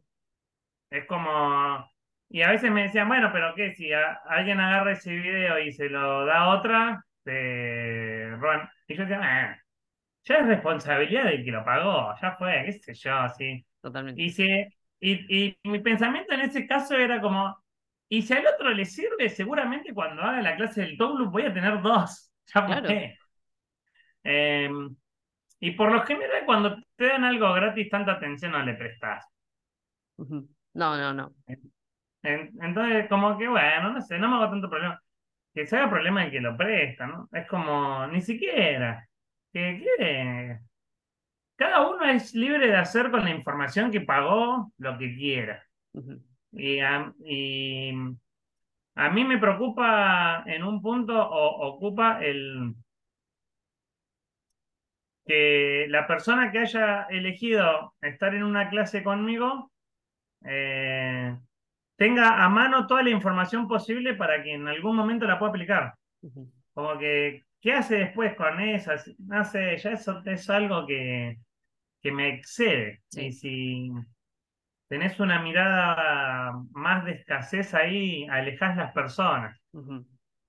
[0.89, 1.87] Es como...
[2.29, 3.73] Y a veces me decían, bueno, pero ¿qué?
[3.73, 8.69] Si a- alguien agarra ese video y se lo da a otra, te roban.
[8.87, 9.57] Y yo decía, "Ah,
[10.25, 13.65] ya es responsabilidad del que lo pagó, ya fue, qué sé yo, así.
[13.81, 14.21] Totalmente.
[14.21, 14.45] Y, si,
[14.99, 17.57] y, y mi pensamiento en ese caso era como,
[18.09, 21.53] y si al otro le sirve, seguramente cuando haga la clase del Toglu voy a
[21.53, 22.27] tener dos.
[22.53, 22.89] Ya Claro.
[24.23, 24.69] Eh,
[25.59, 29.25] y por lo general, cuando te dan algo gratis, tanta atención no le prestas.
[30.73, 31.33] No, no, no.
[32.23, 35.01] En- entonces, como que bueno, no sé, no me hago tanto problema.
[35.53, 37.29] Que se haga problema el que lo presta, ¿no?
[37.33, 39.07] Es como, ni siquiera.
[39.53, 40.61] Que quiere.
[41.55, 45.63] Cada uno es libre de hacer con la información que pagó lo que quiera.
[46.51, 47.91] Y a, y
[48.95, 52.75] a mí me preocupa en un punto, o ocupa el
[55.25, 59.71] que la persona que haya elegido estar en una clase conmigo
[60.45, 61.37] eh,
[61.99, 65.93] tenga a mano toda la información posible para que en algún momento la pueda aplicar.
[66.73, 69.11] Como que, ¿qué hace después con esas?
[69.19, 71.37] No sé, ya eso es algo que,
[72.01, 73.01] que me excede.
[73.09, 73.27] Sí.
[73.27, 73.91] Y si
[74.87, 79.61] tenés una mirada más de escasez ahí, alejás las personas.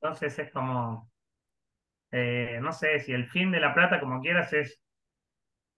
[0.01, 1.11] Entonces es como,
[2.13, 4.81] eh, no sé, si el fin de la plata, como quieras, es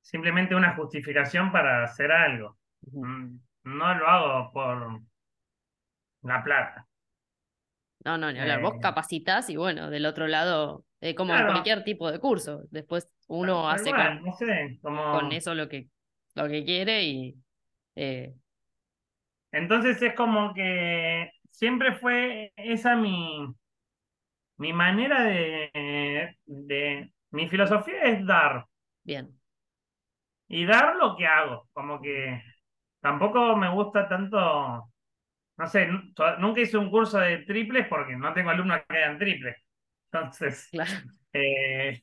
[0.03, 2.59] simplemente una justificación para hacer algo.
[2.93, 5.01] Mm, No lo hago por
[6.23, 6.89] la plata.
[8.05, 8.61] No, no, ni hablar.
[8.61, 8.81] Vos Eh.
[8.81, 12.63] capacitas y bueno, del otro lado eh, como en cualquier tipo de curso.
[12.71, 15.03] Después uno hace con, no sé, como...
[15.13, 15.89] con, eso lo que,
[16.35, 17.37] lo que quiere y...
[17.95, 18.35] Eh,
[19.53, 23.55] Entonces es como que siempre fue esa mi,
[24.57, 25.71] mi manera de,
[26.47, 27.13] de...
[27.31, 28.67] Mi filosofía es dar.
[29.05, 29.39] Bien.
[30.49, 32.41] Y dar lo que hago, como que
[33.01, 34.92] tampoco me gusta tanto
[35.63, 35.87] no sé,
[36.41, 39.57] nunca hice un curso de triples porque no tengo alumnos que hagan triples.
[40.11, 40.69] Entonces,
[41.33, 42.03] eh,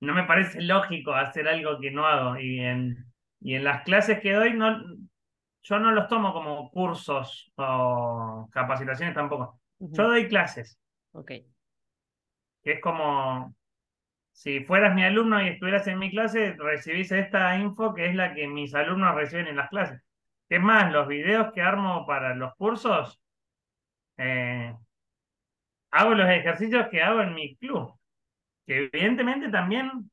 [0.00, 2.38] no me parece lógico hacer algo que no hago.
[2.38, 3.02] Y en,
[3.40, 4.78] y en las clases que doy, no,
[5.62, 9.58] yo no los tomo como cursos o capacitaciones tampoco.
[9.78, 10.78] Yo doy clases.
[11.12, 11.28] Ok.
[12.62, 13.56] Que es como,
[14.32, 18.34] si fueras mi alumno y estuvieras en mi clase, recibís esta info que es la
[18.34, 20.02] que mis alumnos reciben en las clases.
[20.52, 23.18] Es más, los videos que armo para los cursos,
[24.18, 24.76] eh,
[25.90, 27.98] hago los ejercicios que hago en mi club,
[28.66, 30.10] que evidentemente también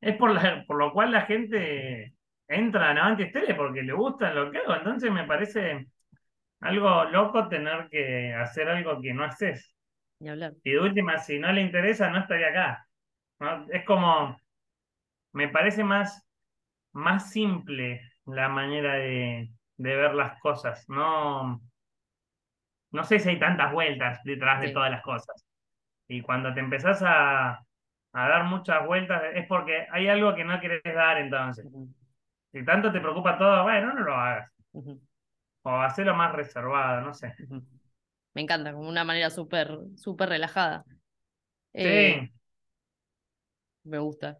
[0.00, 2.14] es por, por lo cual la gente
[2.48, 4.74] entra a Avanti Tele porque le gusta lo que hago.
[4.74, 5.86] Entonces me parece
[6.60, 9.76] algo loco tener que hacer algo que no haces.
[10.18, 10.54] Y hablar.
[10.64, 12.88] Y de última, si no le interesa, no estaría acá.
[13.70, 14.34] Es como,
[15.34, 16.26] me parece más,
[16.94, 20.84] más simple la manera de, de ver las cosas.
[20.88, 21.60] No,
[22.90, 25.46] no sé si hay tantas vueltas detrás de todas las cosas.
[26.08, 27.50] Y cuando te empezás a,
[28.12, 31.66] a, dar muchas vueltas es porque hay algo que no querés dar entonces.
[32.52, 34.50] Si tanto te preocupa todo, bueno, no lo hagas.
[35.62, 37.34] O hacerlo más reservado, no sé.
[38.34, 40.84] Me encanta, como una manera súper, súper relajada.
[41.74, 41.84] Sí.
[41.84, 42.32] Eh,
[43.84, 44.38] me gusta.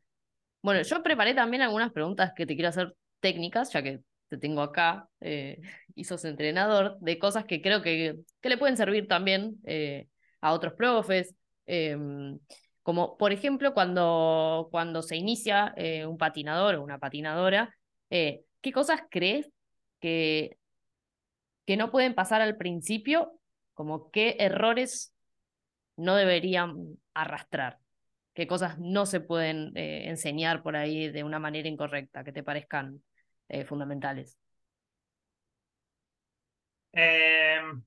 [0.63, 4.63] Bueno, yo preparé también algunas preguntas que te quiero hacer técnicas, ya que te tengo
[4.63, 5.61] acá eh,
[5.95, 10.09] y sos entrenador, de cosas que creo que, que le pueden servir también eh,
[10.41, 11.35] a otros profes.
[11.67, 12.39] Em,
[12.83, 17.75] como por ejemplo cuando, cuando se inicia eh, un patinador o una patinadora,
[18.09, 19.51] ¿qué cosas crees
[20.01, 20.57] que,
[21.67, 23.33] que no pueden pasar al principio?
[23.75, 25.13] Como qué errores
[25.97, 27.79] no deberían arrastrar,
[28.33, 33.03] qué cosas no se pueden enseñar por ahí de una manera incorrecta, que te parezcan
[33.49, 34.39] eh, fundamentales?
[36.93, 37.83] Em,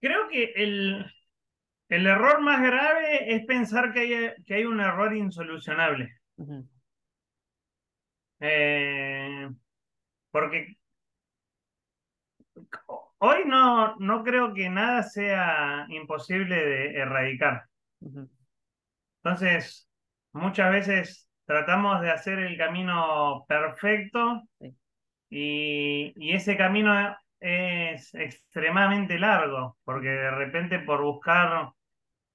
[0.00, 1.06] creo que el,
[1.88, 6.12] el, error más grave es pensar que hay, que hay un error insolucionable.
[8.40, 9.48] Eh,
[10.30, 10.76] porque
[13.18, 17.64] hoy no, no creo que nada sea imposible de erradicar.
[19.22, 19.88] Entonces,
[20.32, 24.42] muchas veces tratamos de hacer el camino perfecto
[25.30, 31.70] y, ese camino es extremadamente largo, porque de repente por buscar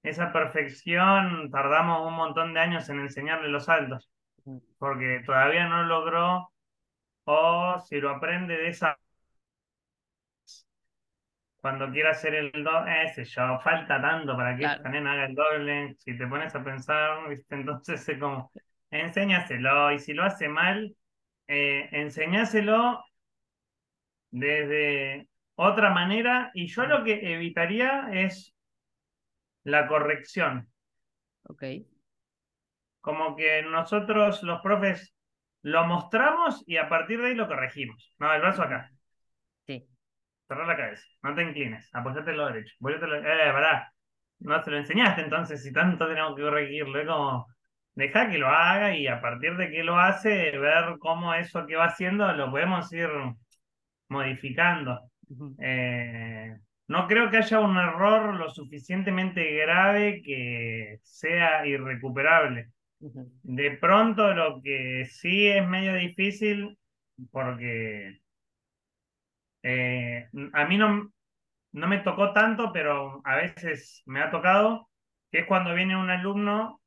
[0.01, 4.09] esa perfección tardamos un montón de años en enseñarle los saltos,
[4.79, 6.51] porque todavía no logró
[7.25, 8.97] o si lo aprende de esa
[11.61, 15.35] cuando quiera hacer el doble, ese yo, falta tanto para que esta nena haga el
[15.35, 17.55] doble, si te pones a pensar, ¿viste?
[17.55, 18.51] entonces es como,
[18.93, 19.91] enséñaselo.
[19.91, 20.95] Y si lo hace mal,
[21.47, 23.03] eh, enséñaselo
[24.31, 26.51] desde otra manera.
[26.53, 28.55] Y yo lo que evitaría es
[29.63, 30.69] la corrección.
[31.43, 31.63] Ok.
[33.01, 35.13] Como que nosotros, los profes,
[35.61, 38.13] lo mostramos y a partir de ahí lo corregimos.
[38.19, 38.91] No, el brazo acá.
[39.65, 39.87] Sí.
[40.47, 41.05] Cerrar la cabeza.
[41.21, 41.89] No te inclines.
[41.93, 42.75] Apoyate lo derecho.
[42.79, 43.15] Lo...
[43.15, 43.91] Eh, pará.
[44.39, 46.99] No te lo enseñaste entonces si tanto tenemos que corregirlo.
[46.99, 47.47] Es como
[47.95, 51.75] deja que lo haga y a partir de que lo hace, ver cómo eso que
[51.75, 53.09] va haciendo lo podemos ir
[54.09, 54.99] modificando.
[55.59, 56.55] Eh,
[56.87, 62.69] no creo que haya un error lo suficientemente grave que sea irrecuperable.
[62.99, 66.77] De pronto lo que sí es medio difícil,
[67.31, 68.19] porque
[69.63, 71.11] eh, a mí no,
[71.71, 74.89] no me tocó tanto, pero a veces me ha tocado,
[75.31, 76.81] que es cuando viene un alumno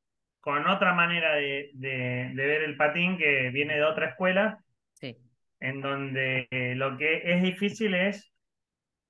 [0.46, 4.60] con otra manera de, ver el patín que viene de otra escuela,
[4.92, 5.18] sí.
[5.58, 8.32] en donde eh, lo que es difícil es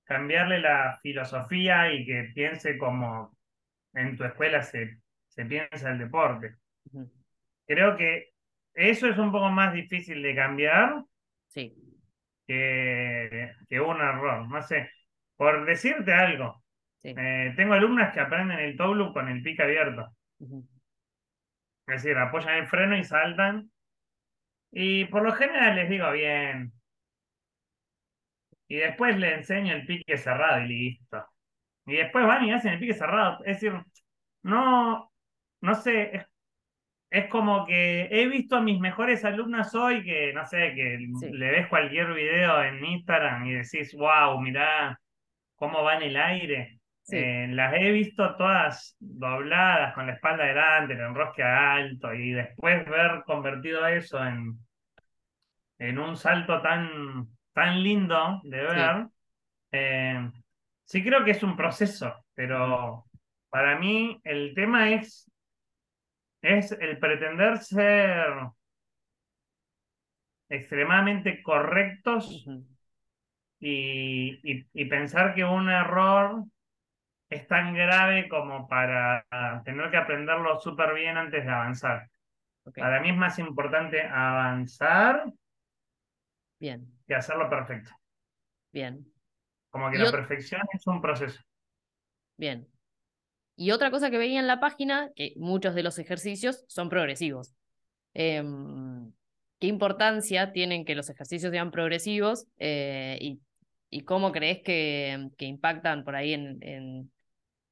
[0.04, 3.36] cambiarle la filosofía y que piense como
[3.92, 4.96] en tu escuela se,
[5.28, 6.54] se piensa el deporte.
[7.66, 8.30] Creo que
[8.72, 11.02] eso es un poco más difícil de cambiar
[11.48, 11.76] sí.
[12.46, 14.48] que, que un error.
[14.48, 14.88] No sé,
[15.36, 16.64] por decirte algo,
[17.02, 20.16] eh, tengo alumnas que aprenden el toe con el pico abierto.
[21.86, 23.70] Es decir, apoyan el freno y saltan.
[24.70, 26.72] Y por lo general les digo bien.
[28.68, 31.24] Y después les enseño el pique cerrado y listo.
[31.86, 33.44] Y después van y hacen el pique cerrado.
[33.44, 33.80] Es decir,
[34.42, 35.12] no,
[35.60, 36.26] no sé, es,
[37.10, 41.30] es como que he visto a mis mejores alumnas hoy que, no sé, que Sí.
[41.32, 45.00] le ves cualquier video en Instagram y decís, wow, mirá
[45.56, 46.75] cómo va en el aire.
[47.06, 47.16] Sí.
[47.16, 52.84] Eh, las he visto todas dobladas, con la espalda delante, el enrosque alto, y después
[52.88, 54.58] ver convertido eso en,
[55.78, 59.06] en un salto tan, tan lindo de ver.
[59.72, 60.30] eh,
[60.84, 63.06] sí creo que es un proceso, pero
[63.50, 65.30] para mí el tema es,
[66.40, 68.32] es el pretender ser
[70.48, 72.50] extremadamente correctos
[73.60, 76.44] y- y pensar que un error
[77.28, 79.24] es tan grave como para
[79.64, 82.08] tener que aprenderlo súper bien antes de avanzar.
[82.74, 85.24] Para mí es más importante avanzar
[86.58, 87.90] Bien, que hacerlo perfecto.
[88.72, 89.06] bien,
[89.70, 91.40] Como que Y la perfección es un proceso.
[92.36, 92.66] bien.
[93.58, 97.54] Y otra cosa que veía en la página, que muchos de los ejercicios son progresivos.
[98.14, 99.12] Em,
[99.58, 103.40] ¿qué importancia tienen que los ejercicios sean progresivos eh, y,
[103.90, 107.12] y cómo crees que, que impactan por ahí en, en,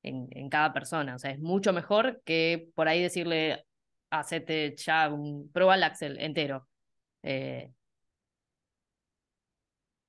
[0.05, 1.17] en, en cada persona?
[1.17, 3.65] O sea, es mucho mejor que por ahí decirle,
[4.11, 6.69] hacete ya un, prueba el Axel entero.
[7.23, 7.73] Eh,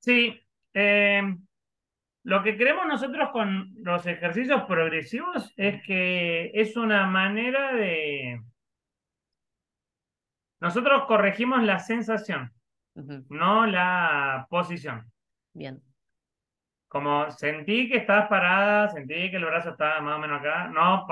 [0.05, 0.39] Sí,
[0.75, 1.35] eh,
[2.25, 8.39] lo que creemos nosotros con los ejercicios progresivos es que es una manera de...
[10.59, 12.53] Nosotros corregimos la sensación,
[13.29, 15.11] no la posición.
[15.53, 15.81] bien,
[16.95, 20.69] Como sentí que estabas parada, sentí que el brazo estaba más o menos acá.
[20.69, 21.05] No,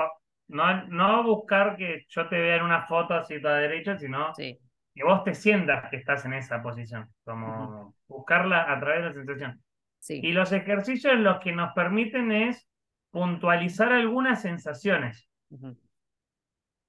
[0.48, 4.58] no, no buscar que yo te vea en una foto así toda derecha, sino sí,
[4.94, 7.10] que vos te sientas que estás en esa posición.
[7.22, 9.62] Como buscarla a través de la sensación.
[9.98, 12.66] sí, Y los ejercicios lo que nos permiten es
[13.10, 15.28] puntualizar algunas sensaciones,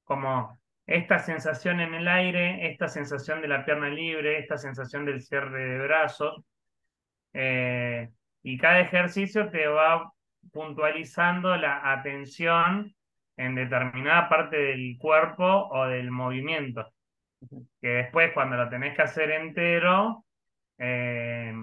[0.05, 5.21] como esta sensación en el aire, esta sensación de la pierna libre, esta sensación del
[5.21, 6.45] cierre de brazos.
[7.33, 8.09] Eh,
[8.45, 10.13] y cada ejercicio te va
[10.53, 12.93] puntualizando la atención
[13.37, 16.93] en determinada parte del cuerpo o del movimiento,
[17.81, 20.25] que después cuando lo tenés que hacer entero,
[20.77, 21.55] eh,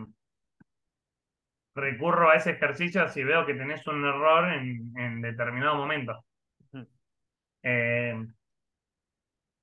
[1.77, 6.25] recurro a ese ejercicio si veo que tenés un error en, en determinado momento.
[7.63, 8.27] Eh,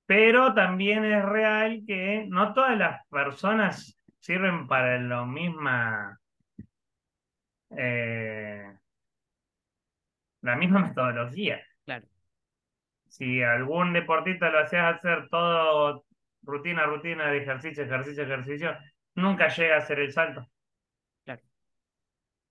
[0.05, 6.18] pero también es real que no todas las personas sirven para lo misma,
[7.71, 8.63] eh,
[10.41, 11.61] la misma metodología.
[11.85, 12.07] claro,
[13.09, 16.05] Si algún deportista lo hacías hacer todo
[16.43, 18.77] rutina, rutina de ejercicio, ejercicio, ejercicio,
[19.15, 20.47] nunca llega a hacer el salto.
[21.25, 21.41] claro,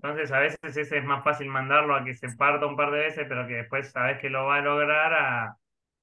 [0.03, 3.01] Entonces a veces ese es más fácil mandarlo a que se parta un par de
[3.01, 5.57] veces, pero que después sabes que lo va a lograr a,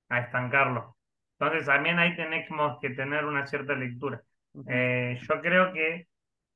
[0.09, 0.97] a estancarlo.
[1.39, 4.22] Entonces también ahí tenemos que tener una cierta lectura.
[4.68, 6.07] Eh, yo creo que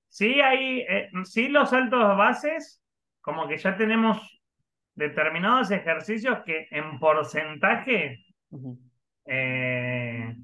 [0.09, 2.83] sí hay, eh, sí los saltos bases,
[3.21, 4.41] como que ya tenemos
[4.95, 8.25] determinados ejercicios que en porcentaje
[9.25, 10.35] eh,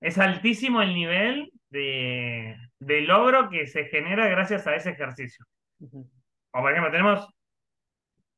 [0.00, 5.46] es altísimo el nivel de, de logro que se genera gracias a ese ejercicio.
[5.80, 7.28] O por ejemplo, tenemos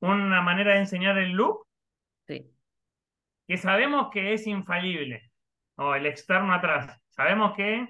[0.00, 1.66] una manera de enseñar el loop
[2.26, 2.50] sí,
[3.46, 5.30] que sabemos que es infalible,
[5.76, 7.00] o el externo atrás.
[7.08, 7.88] Sabemos que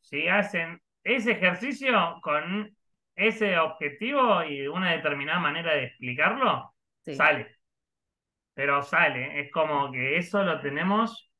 [0.00, 0.80] si hacen
[1.16, 2.70] ese ejercicio con
[3.16, 7.56] ese objetivo y de una determinada manera de explicarlo, sí, sale.
[8.54, 11.30] Pero sale, es como que eso lo tenemos.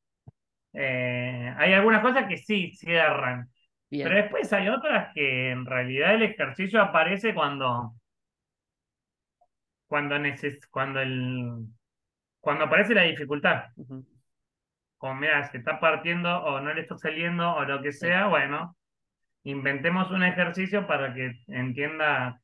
[0.74, 3.48] eh, hay algunas cosas que sí cierran,
[4.02, 7.94] pero después hay otras que en realidad el ejercicio aparece cuando,
[9.86, 11.66] cuando, neces cuando, el,
[12.40, 13.64] cuando aparece la dificultad.
[14.98, 18.00] Como mira, se está partiendo o no le está saliendo o lo que Sí.
[18.00, 18.76] sea, bueno,
[19.44, 22.40] inventemos un ejercicio para que entienda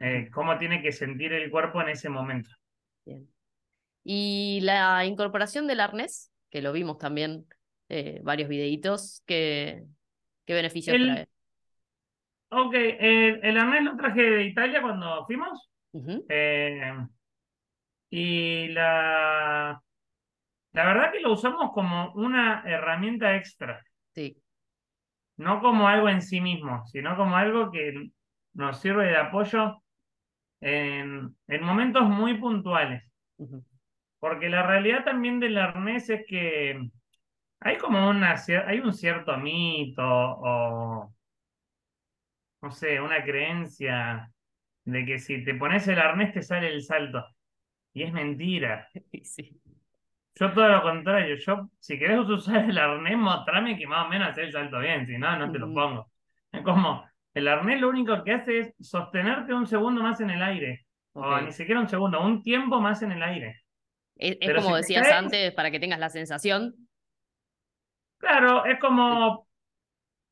[0.00, 2.50] eh, cómo tiene que sentir el cuerpo en ese momento.
[3.04, 3.28] bien.
[4.04, 7.46] Y la incorporación del arnés, que lo vimos también
[7.88, 9.86] eh, varios videitos, ¿qué,
[10.46, 11.28] qué beneficios El- trae?
[12.52, 15.70] Ok, el, el arnés lo traje de Italia cuando fuimos.
[16.28, 16.94] Eh,
[18.10, 19.82] y la,
[20.72, 23.82] la verdad que lo usamos como una herramienta extra,
[24.14, 24.36] Sí,
[25.40, 28.10] no como algo en sí mismo, sino como algo que
[28.52, 29.82] nos sirve de apoyo
[30.60, 33.02] en, en momentos muy puntuales.
[34.18, 36.90] Porque la realidad también del arnés es que
[37.60, 38.36] hay como una,
[38.66, 41.14] hay un cierto mito o,
[42.62, 44.30] no sé, una creencia
[44.84, 47.24] de que si te pones el arnés te sale el salto.
[47.94, 48.88] Y es mentira.
[49.24, 49.60] Sí.
[50.36, 54.28] Yo todo lo contrario, yo, si querés usar el arnés, mostrame que más o menos
[54.30, 56.10] haces el salto bien, si no, no te lo pongo.
[56.52, 57.04] Es como,
[57.34, 61.38] el arnés lo único que hace es sostenerte un segundo más en el aire, o
[61.40, 63.60] ni siquiera un segundo, un tiempo más en el aire.
[64.16, 66.74] Es, como si decías caes- antes, para que tengas la sensación.
[68.18, 69.46] Claro, es como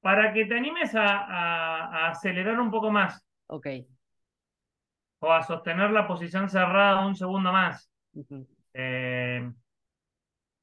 [0.01, 3.67] para que te animes a, a- a acelerar un poco más, Ok.
[5.21, 7.91] o a sostener la posición cerrada un segundo más.
[8.75, 9.51] Eh,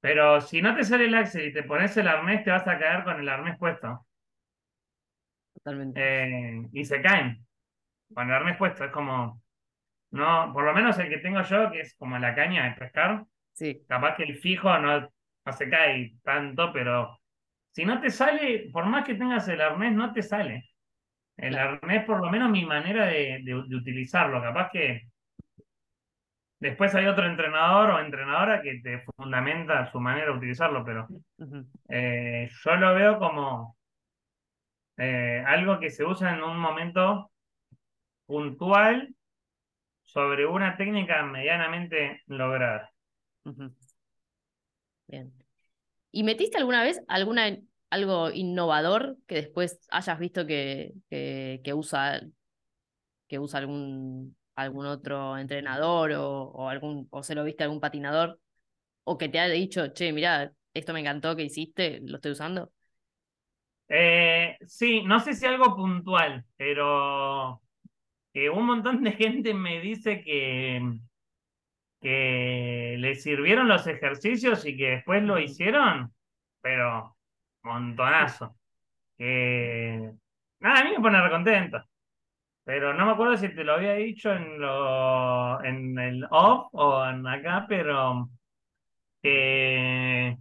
[0.05, 2.77] pero si no te sale el axel y te pones el arnés, te vas a
[2.79, 4.05] caer con el arnés puesto.
[5.53, 6.07] Totalmente.
[6.23, 7.45] Eh, y se caen
[8.13, 8.85] con el arnés puesto.
[8.85, 9.41] Es como,
[10.11, 13.25] no, por lo menos el que tengo yo, que es como la caña de pescar,
[13.53, 15.01] Sí, capaz que el fijo no,
[15.45, 17.19] no se cae tanto, pero
[17.73, 20.65] si no te sale, por más que tengas el arnés, no te sale.
[21.37, 21.59] El Claro.
[21.59, 25.03] arnés, por lo menos mi manera de, de- de utilizarlo, capaz que
[26.65, 31.07] después hay otro entrenador o entrenadora que te fundamenta su manera de utilizarlo, pero
[31.89, 33.77] eh, yo lo veo como
[34.97, 37.31] eh, algo que se usa en un momento
[38.25, 39.13] puntual
[40.03, 42.89] sobre una técnica medianamente lograda.
[45.07, 45.31] Bien.
[46.11, 47.57] ¿Y metiste alguna vez alguna,
[47.91, 52.21] algo innovador que después hayas visto que, que, que usa,
[53.27, 57.79] que usa algún, algún otro entrenador o, o algún, o se lo viste a algún
[57.81, 58.39] patinador?
[59.03, 62.71] O que te ha dicho, che, mirá, esto me encantó que hiciste, lo estoy usando.
[63.87, 67.61] Eh, sí, no sé si algo puntual, pero
[68.33, 70.81] que un montón de gente me dice que,
[72.01, 76.13] que le sirvieron los ejercicios y que después lo hicieron,
[76.61, 77.17] pero
[77.63, 78.55] montonazo.
[79.17, 80.11] Que
[80.59, 81.83] nada, a mí me pone recontento.
[82.65, 86.97] Pero no me acuerdo si te lo había dicho en lo, en el off o
[86.99, 88.27] acá, pero
[89.21, 90.35] que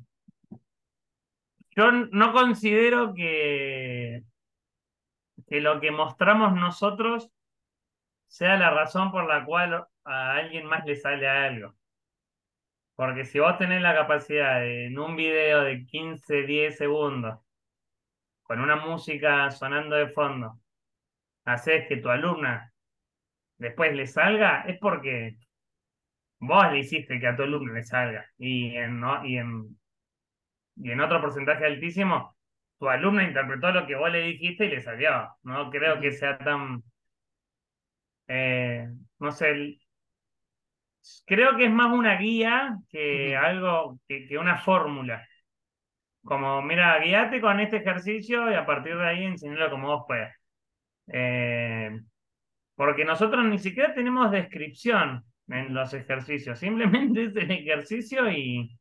[1.76, 4.22] yo no considero que,
[5.46, 7.30] que lo que mostramos nosotros
[8.26, 11.74] sea la razón por la cual a alguien más le sale algo.
[12.96, 17.38] Porque si vos tenés la capacidad de, en un video de 15, 10 segundos,
[18.44, 20.58] con una música sonando de fondo,
[21.44, 22.72] haces que tu alumna
[23.58, 25.36] después le salga, es porque
[26.40, 28.24] vos le hiciste que a tu alumno le salga.
[28.38, 29.24] Y en, ¿no?
[29.26, 29.76] y en,
[30.76, 32.36] y en otro porcentaje altísimo,
[32.78, 35.10] tu alumna interpretó lo que vos le dijiste y le salió.
[35.42, 36.82] No creo que sea tan,
[38.28, 38.88] eh,
[39.18, 39.80] no sé, el-
[41.26, 45.26] creo que es más una guía que algo, que, que una fórmula.
[46.24, 50.34] Como, mira, guíate con este ejercicio y a partir de ahí enseñalo como vos puedas.
[51.08, 52.00] Eh,
[52.74, 58.76] porque nosotros ni siquiera tenemos descripción en los ejercicios, simplemente es el ejercicio y,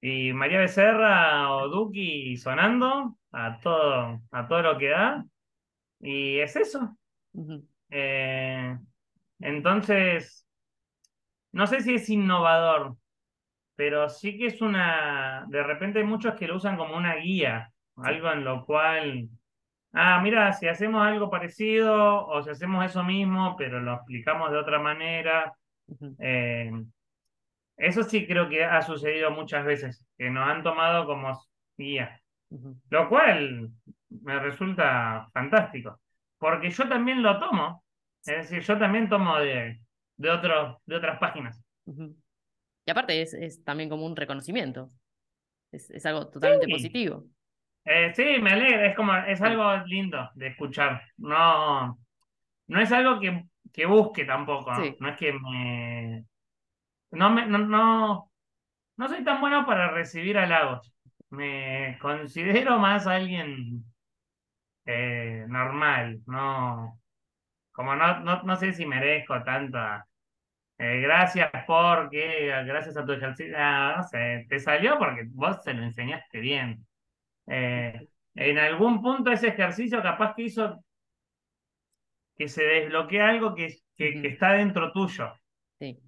[0.00, 5.24] y María Becerra o Duki sonando a todo, a todo lo que da,
[6.00, 6.96] y es eso.
[7.90, 8.78] Eh,
[9.40, 10.46] entonces,
[11.52, 12.96] no sé si es innovador,
[13.76, 17.72] pero sí que es una, de repente hay muchos que lo usan como una guía,
[17.96, 19.28] algo en lo cual,
[19.92, 24.58] ah, mira, si hacemos algo parecido o si hacemos eso mismo, pero lo explicamos de
[24.58, 25.52] otra manera.
[26.18, 26.70] Eh,
[27.76, 31.32] eso sí creo que ha sucedido muchas veces, que nos han tomado como
[31.76, 32.20] guía,
[32.90, 33.70] lo cual
[34.10, 35.98] me resulta fantástico,
[36.38, 37.82] porque yo también lo tomo,
[38.26, 39.80] es decir, yo también tomo de,
[40.16, 41.64] de, otros, de otras páginas.
[41.86, 44.90] Y aparte es, es también como un reconocimiento.
[45.72, 46.72] Es, es algo totalmente Sí.
[46.72, 47.24] positivo.
[47.92, 51.02] Eh, sí, me alegra, es como, es algo lindo de escuchar.
[51.16, 51.98] No,
[52.68, 54.74] no es algo que, que busque tampoco.
[54.76, 54.96] Sí.
[55.00, 56.24] No es que me.
[57.12, 58.30] No, me, no, no,
[58.96, 60.92] no soy tan bueno para recibir halagos.
[61.30, 63.84] Me considero más alguien
[64.86, 66.20] eh, normal.
[66.26, 67.00] No,
[67.72, 70.06] como no, no, no sé si merezco tanta.
[70.78, 73.54] eh, gracias porque, gracias a tu ejercicio.
[73.58, 76.86] Ah, no sé, te salió porque vos se lo enseñaste bien.
[77.52, 80.84] Eh, en algún punto ese ejercicio capaz que hizo
[82.38, 84.22] que se desbloquee algo que, que, Ujú.
[84.22, 85.32] que está dentro tuyo,
[85.78, 85.98] Sí.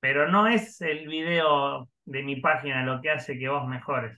[0.00, 4.16] pero no es el video de mi página lo que hace que vos mejores.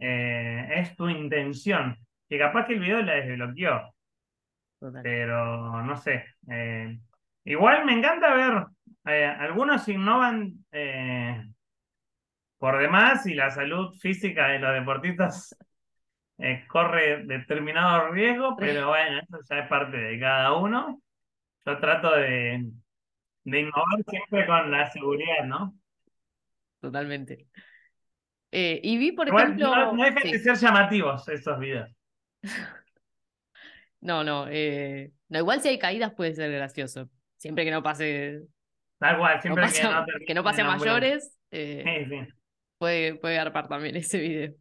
[0.00, 1.96] Eh, es tu intención,
[2.28, 3.94] que capaz que el video la desbloqueó,
[4.80, 5.02] Total.
[5.02, 6.24] pero no sé.
[6.50, 6.98] Eh,
[7.44, 8.64] igual me encanta ver,
[9.06, 11.49] eh, algunos innovan eh,
[12.60, 15.56] por demás y la salud física de los deportistas
[16.38, 21.00] eh, corre determinado riesgo, pero bueno, eso ya es parte de cada uno.
[21.64, 22.70] Yo trato de,
[23.44, 25.74] de innovar siempre con la seguridad, ¿no?
[26.80, 27.46] Totalmente.
[28.52, 29.74] Eh, y vi, por Igual, ejemplo.
[29.74, 30.32] no, no dejan sí.
[30.32, 31.90] de ser llamativos esos videos.
[34.02, 37.10] No, no, eh, no, igual si hay caídas puede ser gracioso.
[37.36, 38.40] Siempre que no pase,
[38.98, 42.39] Tal cual, no siempre pase que no que no pase a mayores, eh, Sí, sí.
[42.80, 44.54] Puede, puede garpar también ese video.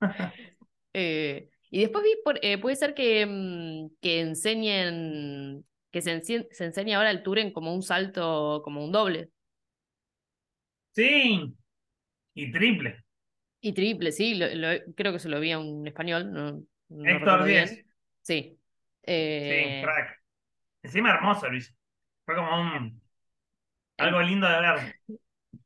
[0.96, 6.64] Eh, y después vi, por- eh, puede ser que, mm, que enseñen, que se, se
[6.64, 9.30] enseñe ahora el Turing como un salto, como un doble.
[10.92, 11.52] Sí,
[12.34, 13.02] y triple.
[13.60, 17.10] Y triple, sí, lo- lo- creo que se lo vi a un español, no, no
[17.10, 17.44] Héctor.
[17.44, 17.84] Díez.
[18.22, 18.56] Sí.
[18.56, 18.58] Sí,
[19.02, 20.22] Eh, crack.
[20.84, 21.74] Encima hermoso, Luis.
[22.24, 23.02] Fue como un
[23.98, 24.94] algo lindo de ver.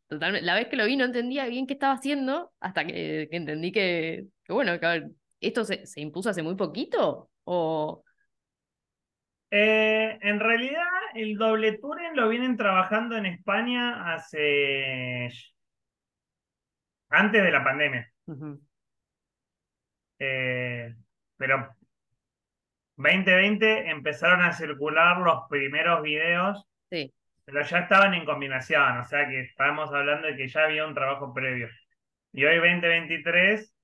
[0.09, 0.47] Totalmente.
[0.47, 3.73] La vez que lo vi no entendía bien qué estaba haciendo hasta que, que entendí
[3.73, 7.31] que, que, bueno, que a ver, ¿esto se, se impuso hace muy poquito?
[7.45, 8.03] ¿O
[9.51, 10.85] Eh, en realidad,
[11.15, 15.29] el doble Turing lo vienen trabajando en España hace
[17.11, 18.11] antes de la pandemia.
[18.27, 18.61] Ujú.
[20.19, 20.95] Eh,
[21.37, 21.75] pero
[22.97, 27.13] 2020 empezaron a circular los primeros videos, Sí,
[27.51, 30.95] pero ya estaban en combinación, o sea que estábamos hablando de que ya había un
[30.95, 31.69] trabajo previo.
[32.33, 33.75] Y hoy 2023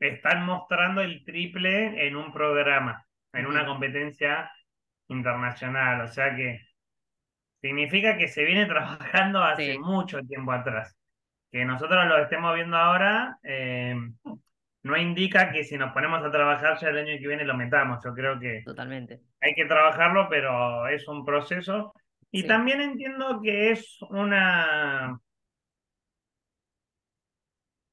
[0.00, 4.50] están mostrando el triple en un programa, en una competencia
[5.08, 6.60] internacional, o sea que
[7.60, 9.78] significa que se viene trabajando hace Sí.
[9.78, 10.96] mucho tiempo atrás.
[11.52, 13.96] Que nosotros lo estemos viendo ahora eh,
[14.82, 18.04] no indica que si nos ponemos a trabajar ya el año que viene lo metamos.
[18.04, 19.20] Yo creo que totalmente.
[19.40, 21.94] hay que trabajarlo, pero es un proceso.
[22.34, 22.48] Y Sí.
[22.48, 25.20] también entiendo que es una,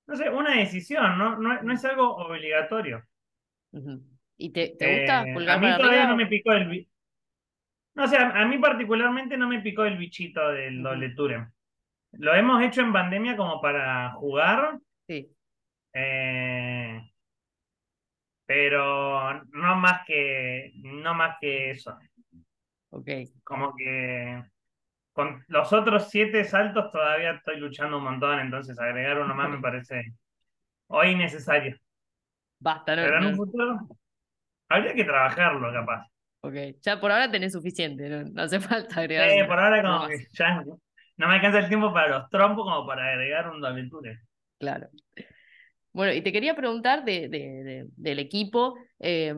[0.08, 1.38] no sé, una decisión, ¿no?
[1.38, 3.04] No, no es algo obligatorio.
[4.38, 6.88] ¿Y te, te gusta Eh, a mí todavía no me picó el...
[7.94, 11.46] No sé, a, a mí particularmente no me picó el bichito del doble Turing.
[12.14, 15.30] Lo hemos hecho en pandemia como para jugar, Sí,
[15.94, 17.02] eh,
[18.46, 21.98] pero no más que, no más que eso.
[22.92, 23.10] Ok.
[23.44, 24.44] Como que
[25.14, 29.58] con los otros siete saltos todavía estoy luchando un montón, entonces agregar uno más me
[29.62, 30.14] parece
[30.88, 31.78] hoy necesario.
[32.60, 33.80] Basta, no, Pero en un futuro
[34.70, 36.06] habría que trabajarlo, capaz.
[36.42, 36.54] ok.
[36.82, 40.28] Ya por ahora tenés suficiente, no, no hace falta agregar uno- por ahora como que
[40.34, 40.64] ya
[41.18, 44.20] no me alcanza el tiempo para los trompos como para agregar un Turing.
[44.60, 44.90] Claro.
[45.94, 49.34] Bueno, y te quería preguntar de, de- de- del equipo, eh,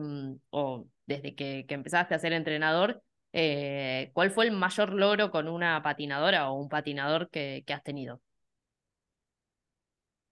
[0.50, 3.02] o desde que, que empezaste a ser entrenador,
[3.34, 7.84] eh, ¿cuál fue el mayor logro con una patinadora o un patinador que, que has
[7.84, 8.22] tenido?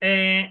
[0.00, 0.48] Eh,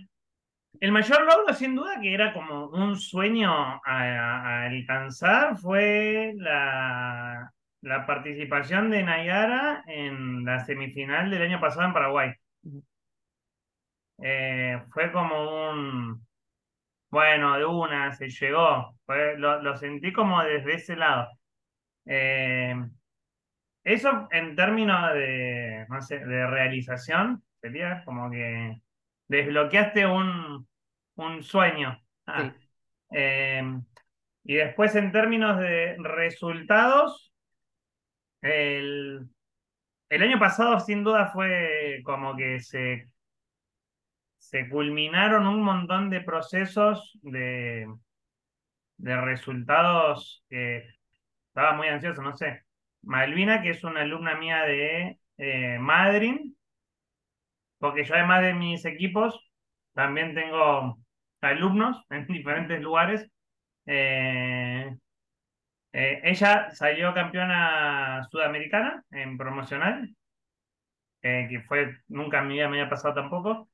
[0.81, 7.51] el mayor logro, sin duda, que era como un sueño a, a alcanzar, fue la,
[7.81, 12.31] la participación de Nayara en la semifinal del año pasado en Paraguay.
[14.23, 16.25] Eh, fue como un,
[17.11, 18.95] bueno, de una, se llegó.
[19.05, 21.29] Fue- lo, lo sentí como desde ese lado.
[22.05, 22.75] Eh,
[23.83, 28.81] eso en términos de, no sé, de realización, sería como que
[29.27, 30.67] desbloqueaste un,
[31.15, 31.99] un sueño.
[32.27, 33.17] Ah, Sí.
[33.17, 33.63] eh,
[34.43, 37.33] y después en términos de resultados,
[38.41, 39.27] el,
[40.09, 43.07] el año pasado sin duda fue como que se,
[44.37, 47.87] se culminaron un montón de procesos de,
[48.97, 50.87] de resultados que
[51.51, 52.63] estaba muy ansioso, no sé.
[53.03, 56.55] Malvina, que es una alumna mía de eh, Madryn,
[57.79, 59.51] porque yo además de mis equipos,
[59.93, 60.97] también tengo
[61.41, 63.29] alumnos en diferentes lugares.
[63.85, 64.95] Eh,
[65.93, 70.15] eh, ella salió campeona sudamericana en promocional,
[71.21, 73.69] que fue, nunca en mi vida me había pasado tampoco.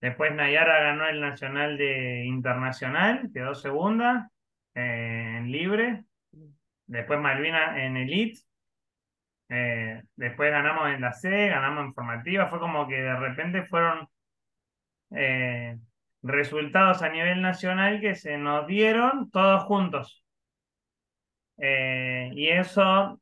[0.00, 4.30] Después Nayara ganó el nacional de internacional, quedó segunda
[4.74, 6.04] en libre.
[6.94, 8.40] Después Malvina en elite.
[9.48, 12.48] Eh, después ganamos en la C, ganamos en formativa.
[12.48, 14.08] Fue como que de repente fueron
[15.10, 15.76] eh,
[16.22, 20.24] resultados a nivel nacional que se nos dieron todos juntos.
[21.58, 23.20] Eh, y eso,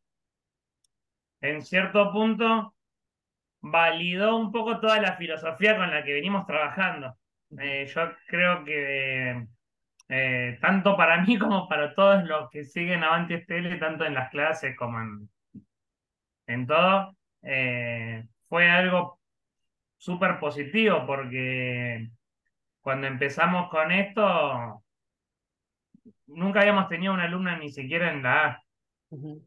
[1.41, 2.75] en cierto punto,
[3.62, 7.16] validó un poco toda la filosofía con la que venimos trabajando.
[7.59, 9.47] Eh, yo creo que
[10.13, 14.31] eh, tanto para mí como para todos los que siguen Avanti Estele, tanto en las
[14.31, 15.29] clases como en,
[16.47, 19.21] en todo, eh, fue algo
[19.99, 22.09] súper positivo porque
[22.83, 24.83] cuando empezamos con esto,
[26.27, 28.63] nunca habíamos tenido una alumna ni siquiera en la A,
[29.11, 29.43] Ujú.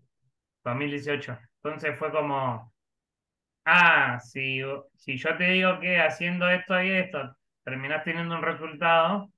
[0.63, 1.37] 2018.
[1.63, 2.73] Entonces fue como
[3.65, 4.61] ah, si,
[4.97, 9.31] si yo te digo que haciendo esto y esto terminás teniendo un resultado,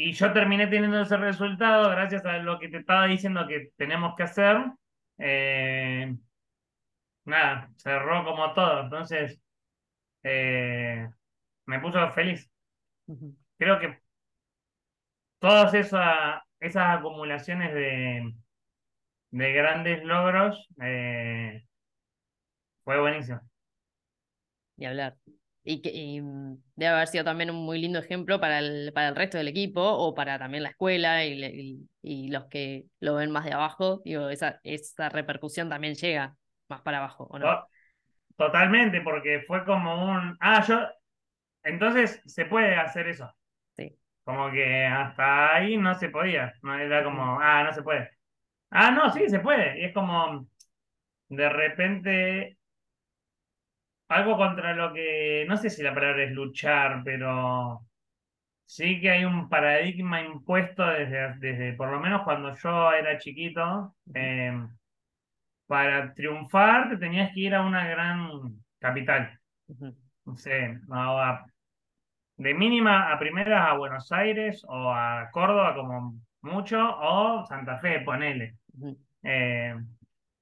[0.00, 4.14] y yo terminé teniendo ese resultado gracias a lo que te estaba diciendo que tenemos
[4.16, 4.56] que hacer,
[5.18, 6.16] eh,
[7.24, 8.82] nada, cerró como todo.
[8.82, 9.40] Entonces,
[10.22, 11.08] eh,
[11.66, 12.48] me puso feliz.
[13.58, 14.00] Creo que
[15.40, 18.34] todas esas, esas acumulaciones de,
[19.32, 21.66] de grandes logros eh,
[22.84, 23.40] fue buenísimo.
[24.76, 25.16] Y hablar.
[25.70, 29.16] Y, que, mm, debe haber sido también un muy lindo ejemplo para el, para el
[29.16, 33.44] resto del equipo o para también la escuela y, y, los que lo ven más
[33.44, 34.00] de abajo.
[34.02, 36.34] Digo, esa, esa repercusión también llega
[36.70, 37.66] más para abajo, ¿o no?
[38.38, 40.38] Totalmente, porque fue como un.
[40.40, 40.80] Ah, yo.
[41.62, 43.30] Entonces se puede hacer eso.
[43.76, 43.94] Sí.
[44.24, 46.54] Como que hasta ahí no se podía.
[46.62, 48.10] No era como, ah, no se puede.
[48.70, 49.80] Ah, no, sí, se puede.
[49.80, 50.48] Y es como.
[51.28, 52.57] De repente.
[54.08, 55.44] Algo contra lo que.
[55.48, 57.80] No sé si la palabra es luchar, pero.
[58.64, 63.94] Sí que hay un paradigma impuesto desde, desde por lo menos cuando yo era chiquito.
[64.14, 64.52] Eh,
[65.66, 68.28] para triunfar te tenías que ir a una gran
[68.78, 69.38] capital.
[70.24, 70.80] No sé,
[72.36, 78.00] de mínima a primera a Buenos Aires o a Córdoba como mucho, o Santa Fe,
[78.00, 78.56] ponele.
[79.22, 79.74] Eh,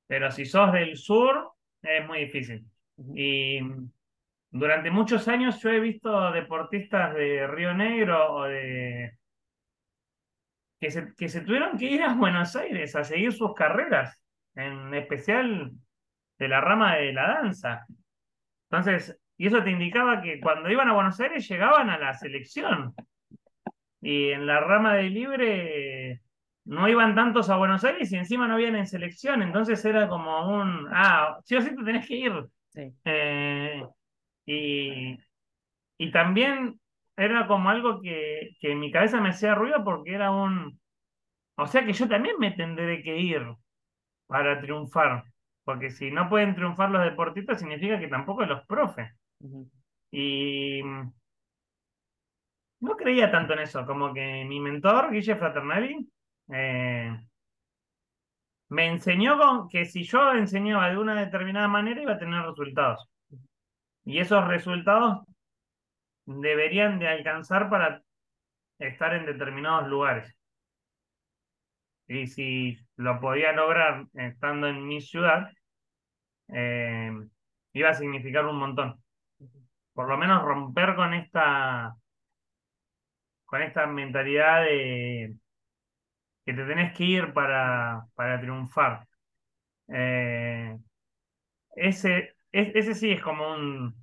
[0.06, 1.52] pero si sos del sur,
[1.82, 2.64] es muy difícil.
[3.14, 3.60] Y
[4.50, 9.18] durante muchos años yo he visto deportistas de Río Negro o de...
[10.78, 14.22] Que se, que se tuvieron que ir a Buenos Aires a seguir sus carreras
[14.54, 15.72] en especial
[16.38, 17.86] de la rama de la danza.
[18.70, 22.94] Entonces, y eso te indicaba que cuando iban a Buenos Aires llegaban a la selección.
[24.00, 26.22] Y en la rama de libre
[26.64, 29.42] no iban tantos a Buenos Aires y encima no habían en selección.
[29.42, 32.32] Entonces era como un, ah, sí o sí te tenés que ir.
[33.04, 33.82] Eh,
[34.46, 35.18] y,
[35.98, 36.80] y también
[37.16, 40.80] era como algo que, que en mi cabeza me hacía ruido porque era un,
[41.56, 43.42] o sea que yo también me tendré que ir
[44.26, 45.24] para triunfar.
[45.64, 49.10] Porque si no pueden triunfar los deportistas, significa que tampoco los profes.
[50.10, 50.82] Y
[52.80, 56.08] no creía tanto en eso, como que mi mentor, Guille Fraternelli,
[56.52, 57.26] eh,
[58.68, 63.08] me enseñó con, que si yo enseñaba de una determinada manera iba a tener resultados.
[64.04, 65.26] Y esos resultados
[66.26, 68.02] deberían de alcanzar para
[68.78, 70.36] estar en determinados lugares.
[72.08, 75.50] Y si lo podía lograr estando en mi ciudad,
[76.48, 77.12] eh,
[77.72, 79.02] iba a significar un montón.
[79.92, 81.96] Por lo menos romper con esta,
[83.44, 85.34] con esta mentalidad de
[86.46, 89.06] que te tenés que ir para, para triunfar.
[89.88, 90.76] Eh,
[91.76, 93.94] ese, ese sí es como un,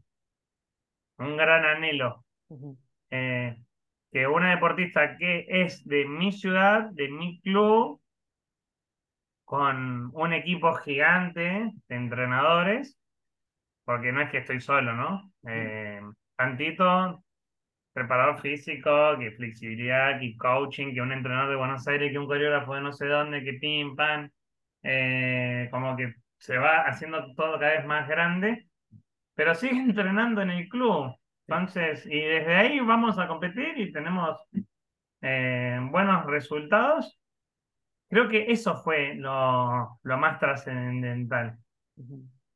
[1.18, 2.26] un gran anhelo.
[3.10, 3.58] Eh,
[4.12, 8.02] que una deportista que es de mi ciudad, de mi club,
[9.46, 12.98] con un equipo gigante de entrenadores,
[13.86, 15.34] porque no es que estoy solo, ¿no?
[15.48, 16.02] Eh,
[16.36, 17.23] tantito
[17.94, 22.76] preparador físico, que flexibilidad, que coaching, que un entrenador de Buenos Aires, que un coreógrafo
[22.76, 24.30] de no sé dónde, que pim, pam,
[24.84, 28.68] eh, como que se va haciendo todo cada vez más grande,
[29.36, 31.16] pero sigue entrenando en el club.
[31.48, 34.40] Entonces, y desde ahí vamos a competir y tenemos
[35.22, 37.20] eh, buenos resultados
[38.14, 41.58] Creo que eso fue lo, más trascendental.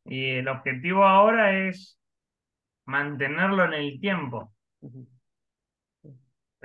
[0.06, 2.00] Y el objetivo ahora es
[2.86, 4.54] mantenerlo en el tiempo.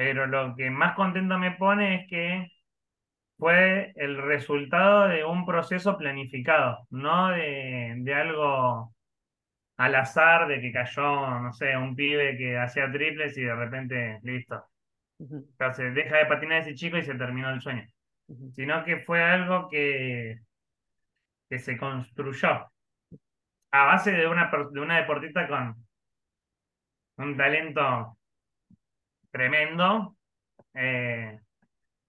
[0.04, 2.48] Pero lo que más contento me pone es que
[3.38, 8.92] fue el resultado de un proceso planificado, no de, de algo
[9.76, 14.18] al azar, de que cayó, no sé, un pibe que hacía triples y de repente,
[14.24, 14.64] listo.
[15.20, 17.86] Entonces deja de patinar ese chico y se terminó el sueño.
[18.54, 20.40] Sino que fue algo que,
[21.48, 22.72] que se construyó
[23.70, 25.76] a base de una, de una deportista con
[27.18, 28.18] un talento
[29.32, 30.16] tremendo,
[30.74, 31.40] eh,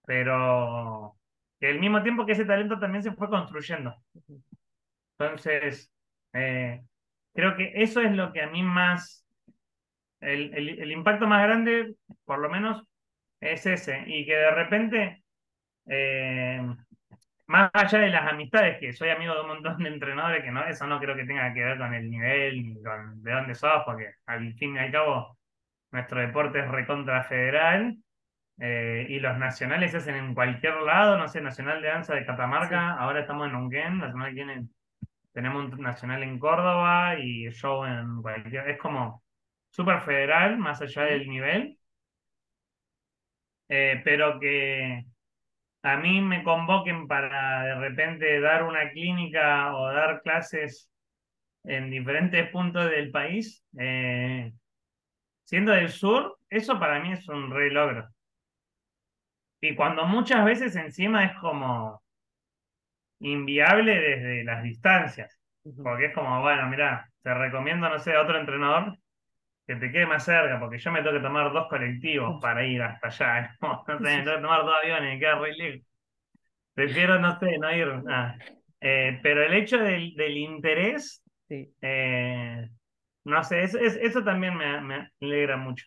[0.05, 1.15] pero
[1.59, 3.95] que al mismo tiempo que ese talento también se fue construyendo.
[5.17, 5.91] Entonces,
[6.33, 6.83] eh,
[7.33, 9.25] creo que eso es lo que a mí más,
[10.19, 11.95] el, el, impacto más grande,
[12.25, 12.83] por lo menos,
[13.39, 15.23] es ese, y que de repente
[15.87, 16.61] eh,
[17.47, 20.65] más allá de las amistades, que soy amigo de un montón de entrenadores, que no,
[20.65, 23.83] eso no creo que tenga que ver con el nivel ni con de dónde sos,
[23.85, 25.37] porque al fin y al cabo
[25.93, 27.97] nuestro deporte es recontra federal
[28.59, 32.25] eh, y los nacionales se hacen en cualquier lado, no sé, Nacional de Danza de
[32.25, 34.67] Catamarca, ahora estamos en Unquén, la semana que viene
[35.33, 38.69] tenemos un nacional en Córdoba y show en cualquier.
[38.69, 39.23] Es como
[39.69, 41.77] súper federal, más allá del nivel.
[43.69, 45.05] Eh, pero que
[45.83, 50.89] a mí me convoquen para de repente dar una clínica o dar clases
[51.63, 54.53] en diferentes puntos del país, eh,
[55.45, 58.09] siendo del sur, eso para mí es un re logro.
[59.61, 62.03] Y cuando muchas veces encima es como
[63.19, 65.39] inviable desde las distancias,
[65.81, 68.97] porque es como, bueno, mira, te recomiendo, no sé, a otro entrenador
[69.67, 72.81] que te quede más cerca, porque yo me tengo que tomar dos colectivos para ir
[72.81, 73.57] hasta allá.
[73.61, 75.87] No, sé, me tengo que tomar dos aviones, me queda re lejos.
[76.73, 77.87] Prefiero, no sé, no ir.
[78.81, 82.69] Eh, pero el hecho del, del interés, eh,
[83.23, 85.85] no sé, eso, eso también me, me, alegra mucho.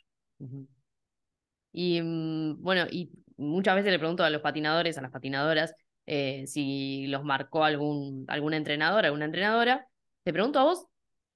[1.73, 5.75] Y mm, bueno, y muchas veces le pregunto a los patinadores, a las patinadoras,
[6.07, 9.87] eh, si los marcó algún, algún entrenador, alguna entrenadora.
[10.23, 10.87] Te pregunto a vos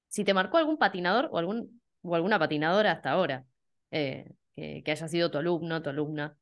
[0.08, 3.44] si te marcó algún patinador o algún o alguna patinadora hasta ahora
[3.90, 6.36] eh, que, haya sido tu alumno, tu alumna?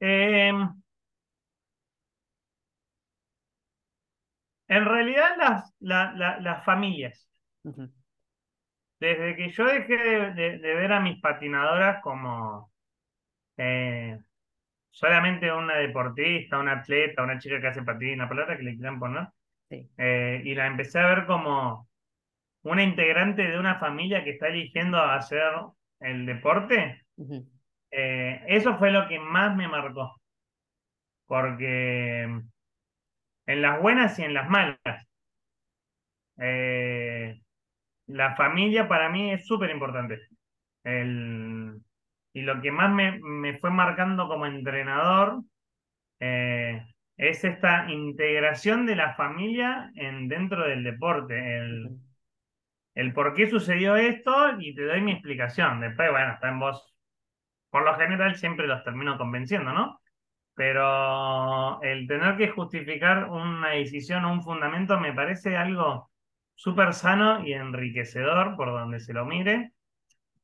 [0.00, 0.68] Em,
[4.68, 7.28] en realidad las, las familias.
[9.00, 12.70] Desde que yo dejé de, ver a mis patinadoras como
[13.56, 14.18] eh,
[14.90, 19.28] solamente una deportista, una atleta, una chica que hace patina, palabra que le quieran poner,
[19.70, 21.88] eh, y la empecé a ver como
[22.62, 25.42] una integrante de una familia que está eligiendo hacer
[26.00, 27.02] el deporte,
[27.90, 30.14] eh, eso fue lo que más me marcó.
[31.26, 35.08] Porque en las buenas y en las malas,
[36.38, 37.39] eh,
[38.12, 40.20] la familia para mí es súper importante.
[42.32, 45.42] y lo que más me, fue marcando como entrenador
[46.20, 46.82] eh,
[47.16, 51.58] es esta integración de la familia en, dentro del deporte.
[51.58, 51.90] El,
[52.94, 55.80] el por qué sucedió esto y te doy mi explicación.
[55.80, 56.94] Después, bueno, está en vos.
[57.70, 60.00] Por lo general siempre los termino convenciendo, ¿no?
[60.54, 66.09] Pero el tener que justificar una decisión o un fundamento me parece algo
[66.60, 69.72] súper sano y enriquecedor por donde se lo mire.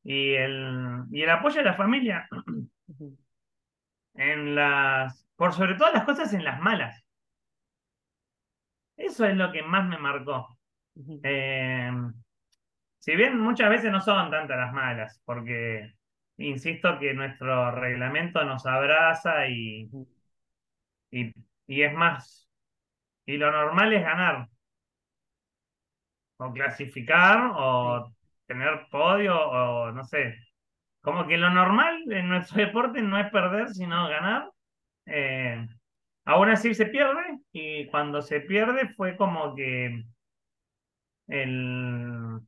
[0.03, 2.27] Y el, y el apoyo de la familia
[4.15, 7.05] en las, por sobre todas las cosas en las malas.
[8.97, 10.59] Eso es lo que más me marcó.
[11.23, 11.93] Eh,
[12.99, 15.93] si bien muchas veces no son tantas las malas, porque
[16.39, 19.91] insisto que nuestro reglamento nos abraza y,
[21.11, 22.49] y, es más,
[23.27, 24.49] y lo normal es ganar,
[26.39, 28.13] o clasificar, o
[28.47, 30.35] tener podio, o no sé,
[31.03, 34.51] como que lo normal en nuestro deporte no es perder, sino ganar.
[35.07, 35.67] Eh,
[36.27, 40.05] aún así se pierde, y cuando se pierde fue como que
[41.29, 42.41] el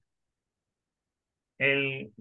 [1.59, 2.13] el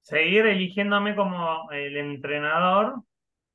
[0.00, 3.02] seguir eligiéndome como el entrenador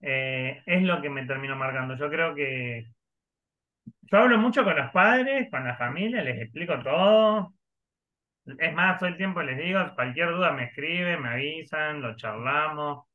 [0.02, 1.96] eh, es lo que me terminó marcando.
[1.98, 2.88] Yo creo que
[4.06, 7.54] yo hablo mucho con los padres, con la familia, les explico todo.
[8.60, 13.06] Es más, todo el tiempo les digo, cualquier duda me escriben, me avisan, lo charlamos.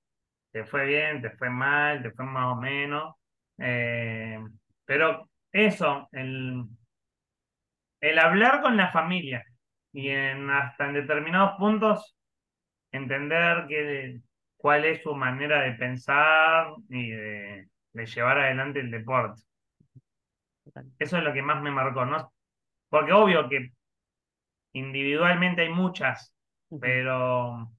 [0.53, 3.15] Te fue bien, te fue mal, te fue más o menos.
[3.59, 4.39] Eh,
[4.85, 6.65] pero eso, el,
[8.01, 9.45] el hablar con la familia,
[9.93, 12.17] y en hasta en determinados puntos
[12.93, 14.21] entender que,
[14.57, 19.43] cuál es su manera de pensar y de, llevar adelante el deporte.
[20.99, 22.33] Eso es lo que más me marcó, ¿no?
[22.89, 23.73] Porque obvio que
[24.73, 26.35] individualmente hay muchas,
[26.81, 27.71] pero...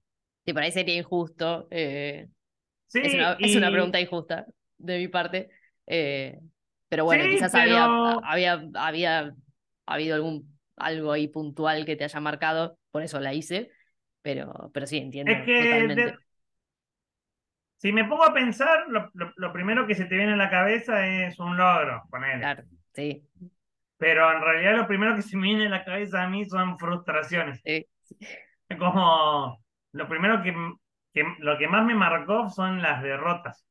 [0.45, 1.67] Sí, por ahí sería injusto.
[1.69, 2.27] Eh,
[2.87, 4.45] sí, es, una, es, una, pregunta injusta
[4.77, 5.49] de mi parte.
[5.85, 6.39] Eh,
[6.89, 7.85] pero bueno, quizás Había,
[8.23, 9.35] había, había
[9.85, 13.69] habido algún algo ahí puntual que te haya marcado, por eso la hice,
[14.21, 16.15] pero, pero sí, entiendo es que totalmente.
[17.77, 21.39] Si me pongo a pensar, lo, primero que se te viene a la cabeza es
[21.39, 22.39] un logro, poner.
[22.39, 22.63] Claro,
[22.93, 23.23] sí.
[23.97, 26.77] Pero en realidad lo primero que se me viene a la cabeza a mí son
[26.79, 27.61] frustraciones.
[27.63, 27.85] Sí.
[28.79, 30.53] Como lo primero que,
[31.39, 33.67] lo que más me marcó son las derrotas.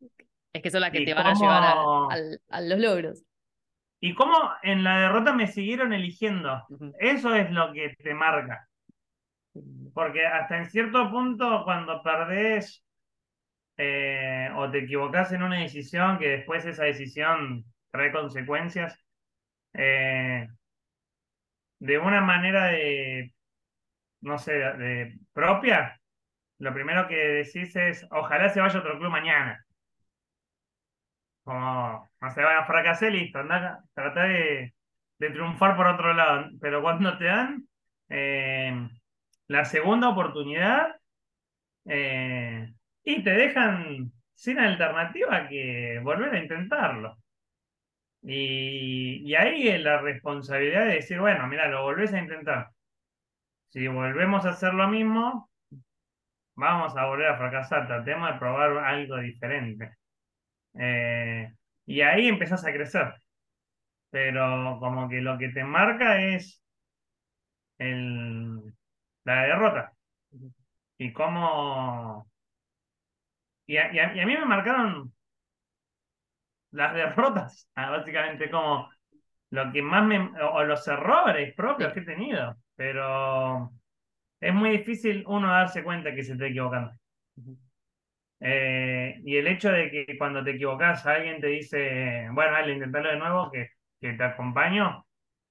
[0.53, 1.63] Es que son las que te van a llevar
[2.49, 3.25] a los logros.
[4.01, 6.65] Y cómo en la derrota me siguieron eligiendo.
[6.99, 8.67] Eso es lo que te marca.
[9.93, 12.85] Porque hasta en cierto punto, cuando perdés
[13.77, 18.99] eh, o te equivocás en una decisión, que después esa decisión trae consecuencias,
[19.75, 20.49] eh,
[21.79, 23.33] de una manera de,
[24.21, 26.01] no sé, propia,
[26.59, 29.65] lo primero que decís es, ojalá se vaya otro club mañana
[31.45, 34.75] como, no se van a fracasar, listo, anda, trata de,
[35.19, 37.65] de triunfar por otro lado, pero cuando te dan
[38.09, 38.89] eh,
[39.49, 40.97] la segunda oportunidad
[41.87, 42.73] eh,
[43.05, 47.17] y te dejan sin alternativa que volver a intentarlo.
[48.23, 52.71] Y, y ahí es la responsabilidad de decir, bueno, mira, lo volvés a intentar.
[53.71, 55.51] Si volvemos a hacer lo mismo,
[56.55, 57.87] vamos a volver a fracasar.
[57.87, 59.97] Tratemos de probar algo diferente.
[60.79, 61.53] Eh,
[61.87, 63.15] y ahí empezás a crecer.
[64.11, 66.63] Pero como que lo que te marca es
[67.79, 68.75] el,
[69.25, 69.93] la derrota.
[70.99, 72.29] Y cómo...
[73.67, 75.13] Y a, y a- y a mí me marcaron
[76.73, 78.91] las derrotas, ah, básicamente como
[79.51, 80.19] lo que más me...
[80.19, 82.57] o los errores propios que he tenido.
[82.77, 83.73] Pero
[84.41, 86.93] es muy difícil uno darse cuenta que se está equivocando.
[88.41, 93.11] Eh, y el hecho de que cuando te equivocas alguien te dice, bueno, dale, intentalo
[93.11, 95.05] de nuevo, que, que te acompaño,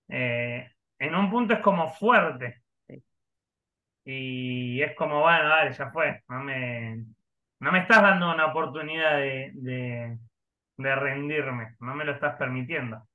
[0.07, 2.61] eh, en un punto es como fuerte.
[2.87, 3.03] Sí.
[4.05, 6.23] Y es como, bueno, dale, ya fue.
[6.29, 7.05] No me,
[7.59, 10.17] no me estás dando una oportunidad de, de,
[10.79, 13.07] de rendirme, no me lo estás permitiendo.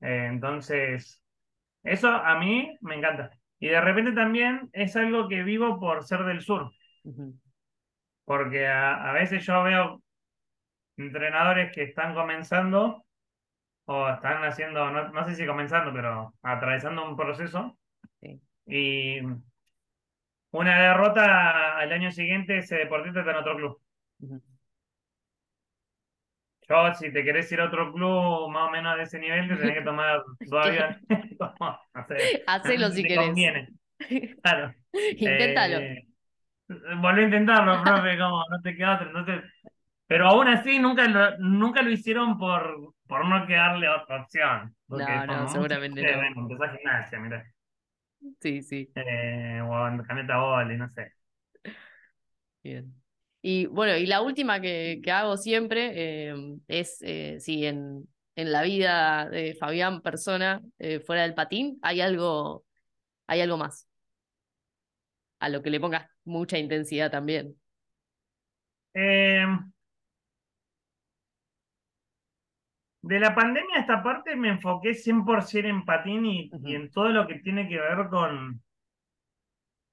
[0.00, 1.22] Eh, entonces,
[1.82, 3.30] eso a mí me encanta.
[3.60, 6.70] Y de repente también es algo que vivo por ser del sur.
[8.24, 10.02] Porque a, a veces yo veo
[10.96, 13.04] entrenadores que están comenzando
[13.86, 17.78] o están haciendo, no, no sé si comenzando, pero atravesando un proceso
[18.20, 18.40] Sí.
[18.66, 19.20] y
[20.50, 23.80] una derrota al año siguiente ese deportista está en otro club.
[26.68, 29.56] Yo, si te querés ir a otro club más o menos de ese nivel, te
[29.56, 30.22] tenés que tomar
[32.08, 33.26] sé, Hacelo si te querés.
[33.26, 33.68] conviene.
[34.42, 34.74] Claro.
[34.92, 35.78] Inténtalo.
[35.78, 36.04] Eh,
[37.00, 39.06] volví a intentarlo, profe, como no te queda otra.
[39.08, 39.42] Entonces,
[40.06, 44.74] pero aún así nunca lo, nunca lo hicieron por, por no quedarle otra opción.
[44.88, 46.18] No, no, seguramente gente, no.
[46.18, 47.44] Bueno, empezó a gimnasia, mira.
[48.40, 48.88] Sí, sí.
[48.94, 51.12] Eh, o en caneta vole, no sé.
[52.62, 52.94] Bien.
[53.40, 56.34] Y bueno, y la última que, que hago siempre eh,
[56.68, 62.00] es, eh, si en, en la vida de Fabián persona, eh, fuera del patín, hay
[62.00, 62.64] algo,
[63.26, 63.88] hay algo más.
[65.40, 67.56] A lo que le pongas mucha intensidad también.
[68.94, 69.44] Eh,
[73.02, 77.08] de la pandemia a esta parte me enfoqué 100% en patín y, y en todo
[77.08, 78.62] lo que tiene que ver con,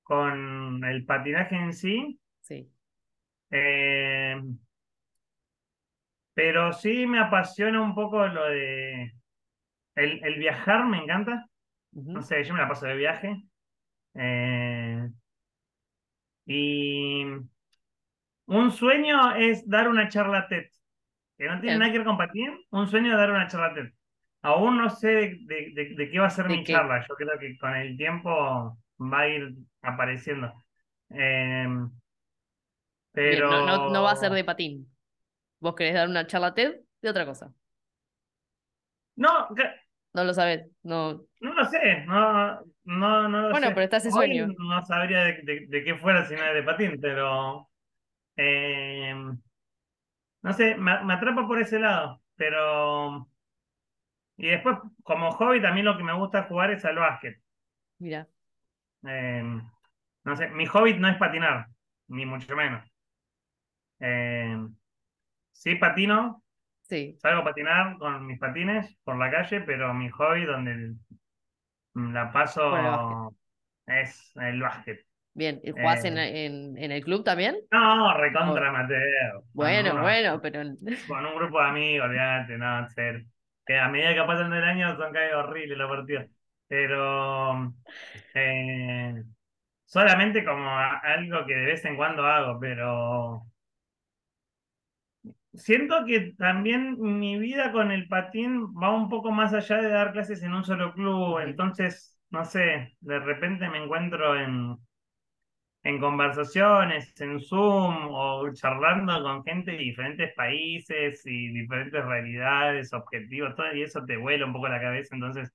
[0.03, 2.19] con el patinaje en sí.
[2.41, 2.71] Sí.
[3.55, 4.35] Eh,
[6.33, 9.13] pero sí me apasiona un poco lo de
[9.95, 11.47] el, el viajar, me encanta.
[12.13, 13.43] No sé, yo me la paso de viaje.
[14.15, 15.09] Eh,
[16.47, 17.25] y
[18.47, 20.65] un sueño es dar una charla TED,
[21.37, 22.59] que no tiene nada que ver con patín.
[22.71, 23.91] Un sueño es dar una charla TED.
[24.43, 26.73] Aún no sé de, de- de- de qué va a ser ¿De mi qué?
[26.73, 27.05] charla.
[27.07, 30.53] Yo creo que con el tiempo va a ir apareciendo.
[31.09, 31.67] Eh,
[33.15, 34.91] Bien, no, no, no va a ser de patín.
[35.59, 37.53] Vos querés dar una charla TED de otra cosa.
[39.15, 39.73] no, que-
[40.13, 40.67] No lo sabés.
[40.83, 41.25] No.
[41.41, 43.73] no lo sé, no, no, no lo Bueno, sé.
[43.73, 44.47] pero está ese Hoy sueño.
[44.57, 47.69] no sabría de, de- de qué fuera si no es de patín, pero
[48.37, 49.13] eh,
[50.41, 52.21] no sé, me, me atrapa por ese lado.
[52.35, 53.27] Pero
[54.37, 57.37] y después, como hobby, también lo que me gusta jugar es al básquet.
[57.99, 58.27] Mira.
[59.07, 59.43] Eh,
[60.23, 61.67] no sé, mi hobby no es patinar,
[62.07, 62.83] ni mucho menos.
[63.99, 64.57] Eh,
[65.53, 66.43] sí patino,
[66.83, 67.19] Sí.
[67.19, 70.95] salgo a patinar con mis patines por la calle, pero mi hobby donde
[71.93, 72.99] la paso el
[73.87, 75.05] es el básquet.
[75.33, 75.59] Bien.
[75.63, 77.57] ¿Y ¿Jugás en, Eh, en, en el club también?
[77.71, 79.43] no, recontra amateur.
[79.57, 80.63] Con Bueno, bueno, pero.
[81.05, 83.25] con un grupo de amigos, olvídate, no, serio.
[83.65, 86.25] Que a medida que pasan el año son cada vez horribles los partidos.
[86.67, 87.73] Pero
[88.33, 89.23] eh,
[89.85, 93.43] solamente como algo que de vez en cuando hago, pero
[95.57, 100.13] siento que también mi vida con el patín va un poco más allá de dar
[100.13, 101.39] clases en un solo club.
[101.39, 104.77] Entonces, no sé, de repente me encuentro en,
[105.83, 113.55] en conversaciones, en Zoom o charlando con gente de diferentes países y diferentes realidades, objetivos,
[113.55, 115.13] todo, y eso te vuela un poco la cabeza.
[115.15, 115.51] Entonces,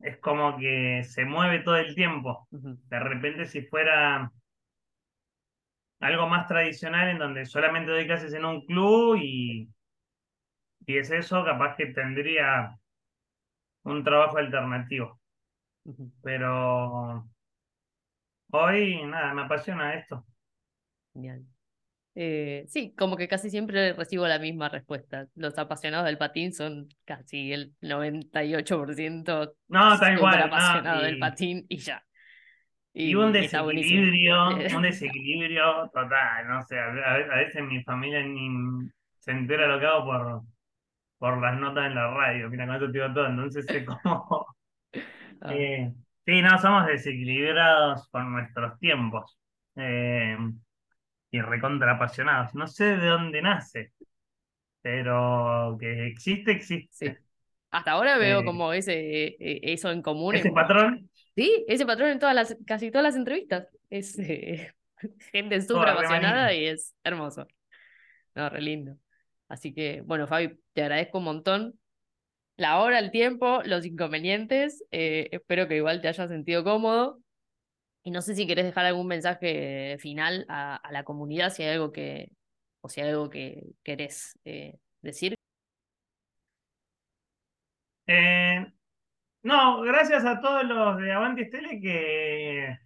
[0.00, 2.48] es como que se mueve todo el tiempo.
[2.50, 4.32] De repente, si fuera
[6.00, 9.68] algo más tradicional en donde solamente doy clases en un club y,
[10.86, 12.76] y es eso, capaz que tendría
[13.84, 15.20] un trabajo alternativo.
[16.22, 17.28] Pero
[18.50, 20.26] hoy, nada, me apasiona esto.
[21.12, 21.44] Genial.
[22.18, 25.28] Eh, sí, como que casi siempre recibo la misma respuesta.
[25.34, 31.76] Los apasionados del patín son casi el 98% no, tal igual, apasionado del patín y
[31.76, 32.05] ya.
[32.98, 38.88] Y, un desequilibrio, un desequilibrio total, no sé, a, veces mi familia ni
[39.18, 40.42] se entera lo que hago por,
[41.18, 44.46] por las notas en la radio, mira, con eso te digo todo, entonces es como...
[45.42, 45.52] Ah.
[45.52, 45.92] Eh,
[46.24, 49.38] sí, no, somos desequilibrados con nuestros tiempos.
[49.76, 50.34] Eh,
[51.30, 52.54] y recontra apasionados.
[52.54, 53.92] No sé de dónde nace,
[54.80, 57.18] pero que existe, existe.
[57.70, 60.34] Hasta ahora veo eh, como ese, e, eso en común.
[60.34, 61.05] ¿Ese patrón?
[61.36, 63.68] Sí, ese patrón en todas las, casi todas las entrevistas.
[63.90, 64.72] Es eh,
[65.32, 67.46] gente súper apasionada y es hermoso.
[68.34, 68.96] No, re lindo.
[69.48, 71.78] Así que, bueno, Fabi, te agradezco un montón.
[72.56, 74.82] La hora, el tiempo, los inconvenientes.
[74.90, 77.20] Eh, espero que igual te hayas sentido cómodo.
[78.02, 81.92] Y no sé si querés dejar algún mensaje final a, la comunidad, si hay algo
[81.92, 82.30] que,
[82.80, 85.34] o si hay algo que querés eh, decir.
[88.06, 88.64] Eh,
[89.46, 92.76] no, gracias a todos los de Avanti Tele que,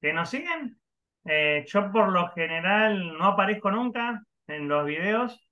[0.00, 0.78] que nos siguen.
[1.24, 5.46] Eh, yo por lo general no aparezco nunca en los videos,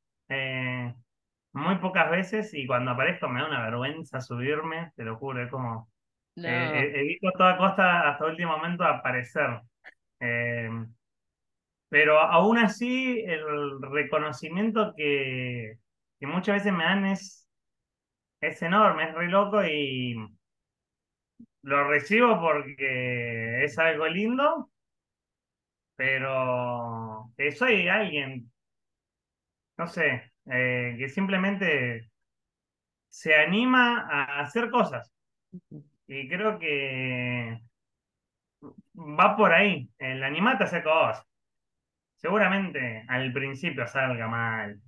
[1.53, 5.51] muy pocas veces, y cuando aparezco me da una vergüenza subirme, te lo juro, es
[5.51, 5.89] como
[6.37, 9.61] eh, evito a toda costa hasta el último momento aparecer.
[10.21, 10.71] Eh,
[11.89, 15.79] pero aún así, el reconocimiento que,
[16.21, 17.49] que, muchas veces me dan es,
[18.41, 20.17] es enorme, es re loco y
[21.69, 24.71] lo recibo porque es algo lindo,
[25.97, 28.51] pero soy alguien,
[29.77, 32.11] no sé, eh, que simplemente
[33.09, 35.13] se anima a hacer cosas.
[36.07, 37.61] Y creo que
[38.95, 39.91] va por ahí.
[39.99, 41.25] El animate a hacer cosas.
[42.17, 44.81] Seguramente al principio salga mal,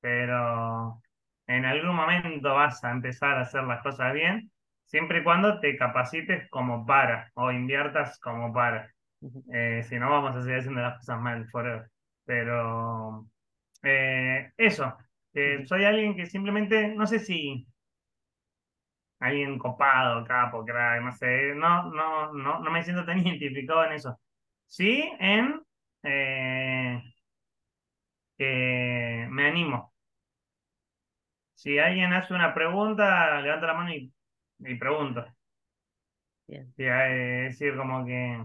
[0.00, 1.00] pero
[1.46, 4.50] en algún momento vas a empezar a hacer las cosas bien,
[4.86, 8.92] siempre y cuando te capacites como para o inviertas como para.
[9.52, 11.90] Eh, si no, vamos a seguir haciendo las cosas mal forever.
[12.24, 13.26] Pero
[13.82, 14.96] eh, eso,
[15.66, 17.66] soy alguien que simplemente, no sé si
[19.20, 23.92] alguien copado, capo, crack, no sé, no, no, no, no me siento tan identificado en
[23.92, 24.18] eso.
[24.66, 25.60] Sí, en
[26.02, 27.02] eh,
[28.36, 29.92] que me animo.
[31.54, 34.12] Si alguien hace una pregunta, levanta la mano y,
[34.58, 35.24] y pregunto.
[36.46, 36.74] Bien.
[36.76, 38.44] es decir, como que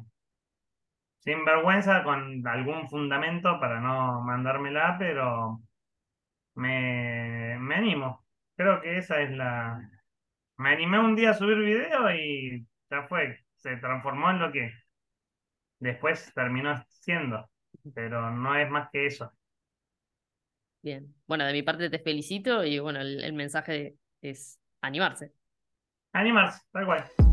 [1.19, 5.61] sin vergüenza, con algún fundamento para no mandármela, pero
[6.55, 8.25] me, me animo.
[8.55, 9.79] Creo que esa es la,
[10.57, 14.71] me animé un día a subir video y ya fue, se transformó en lo que
[15.79, 17.49] después terminó siendo,
[17.93, 19.31] pero no es más que eso.
[20.81, 25.33] Bien, bueno, de mi parte te felicito y bueno, el, el mensaje es animarse.
[26.13, 27.28] Animarse, tal cual.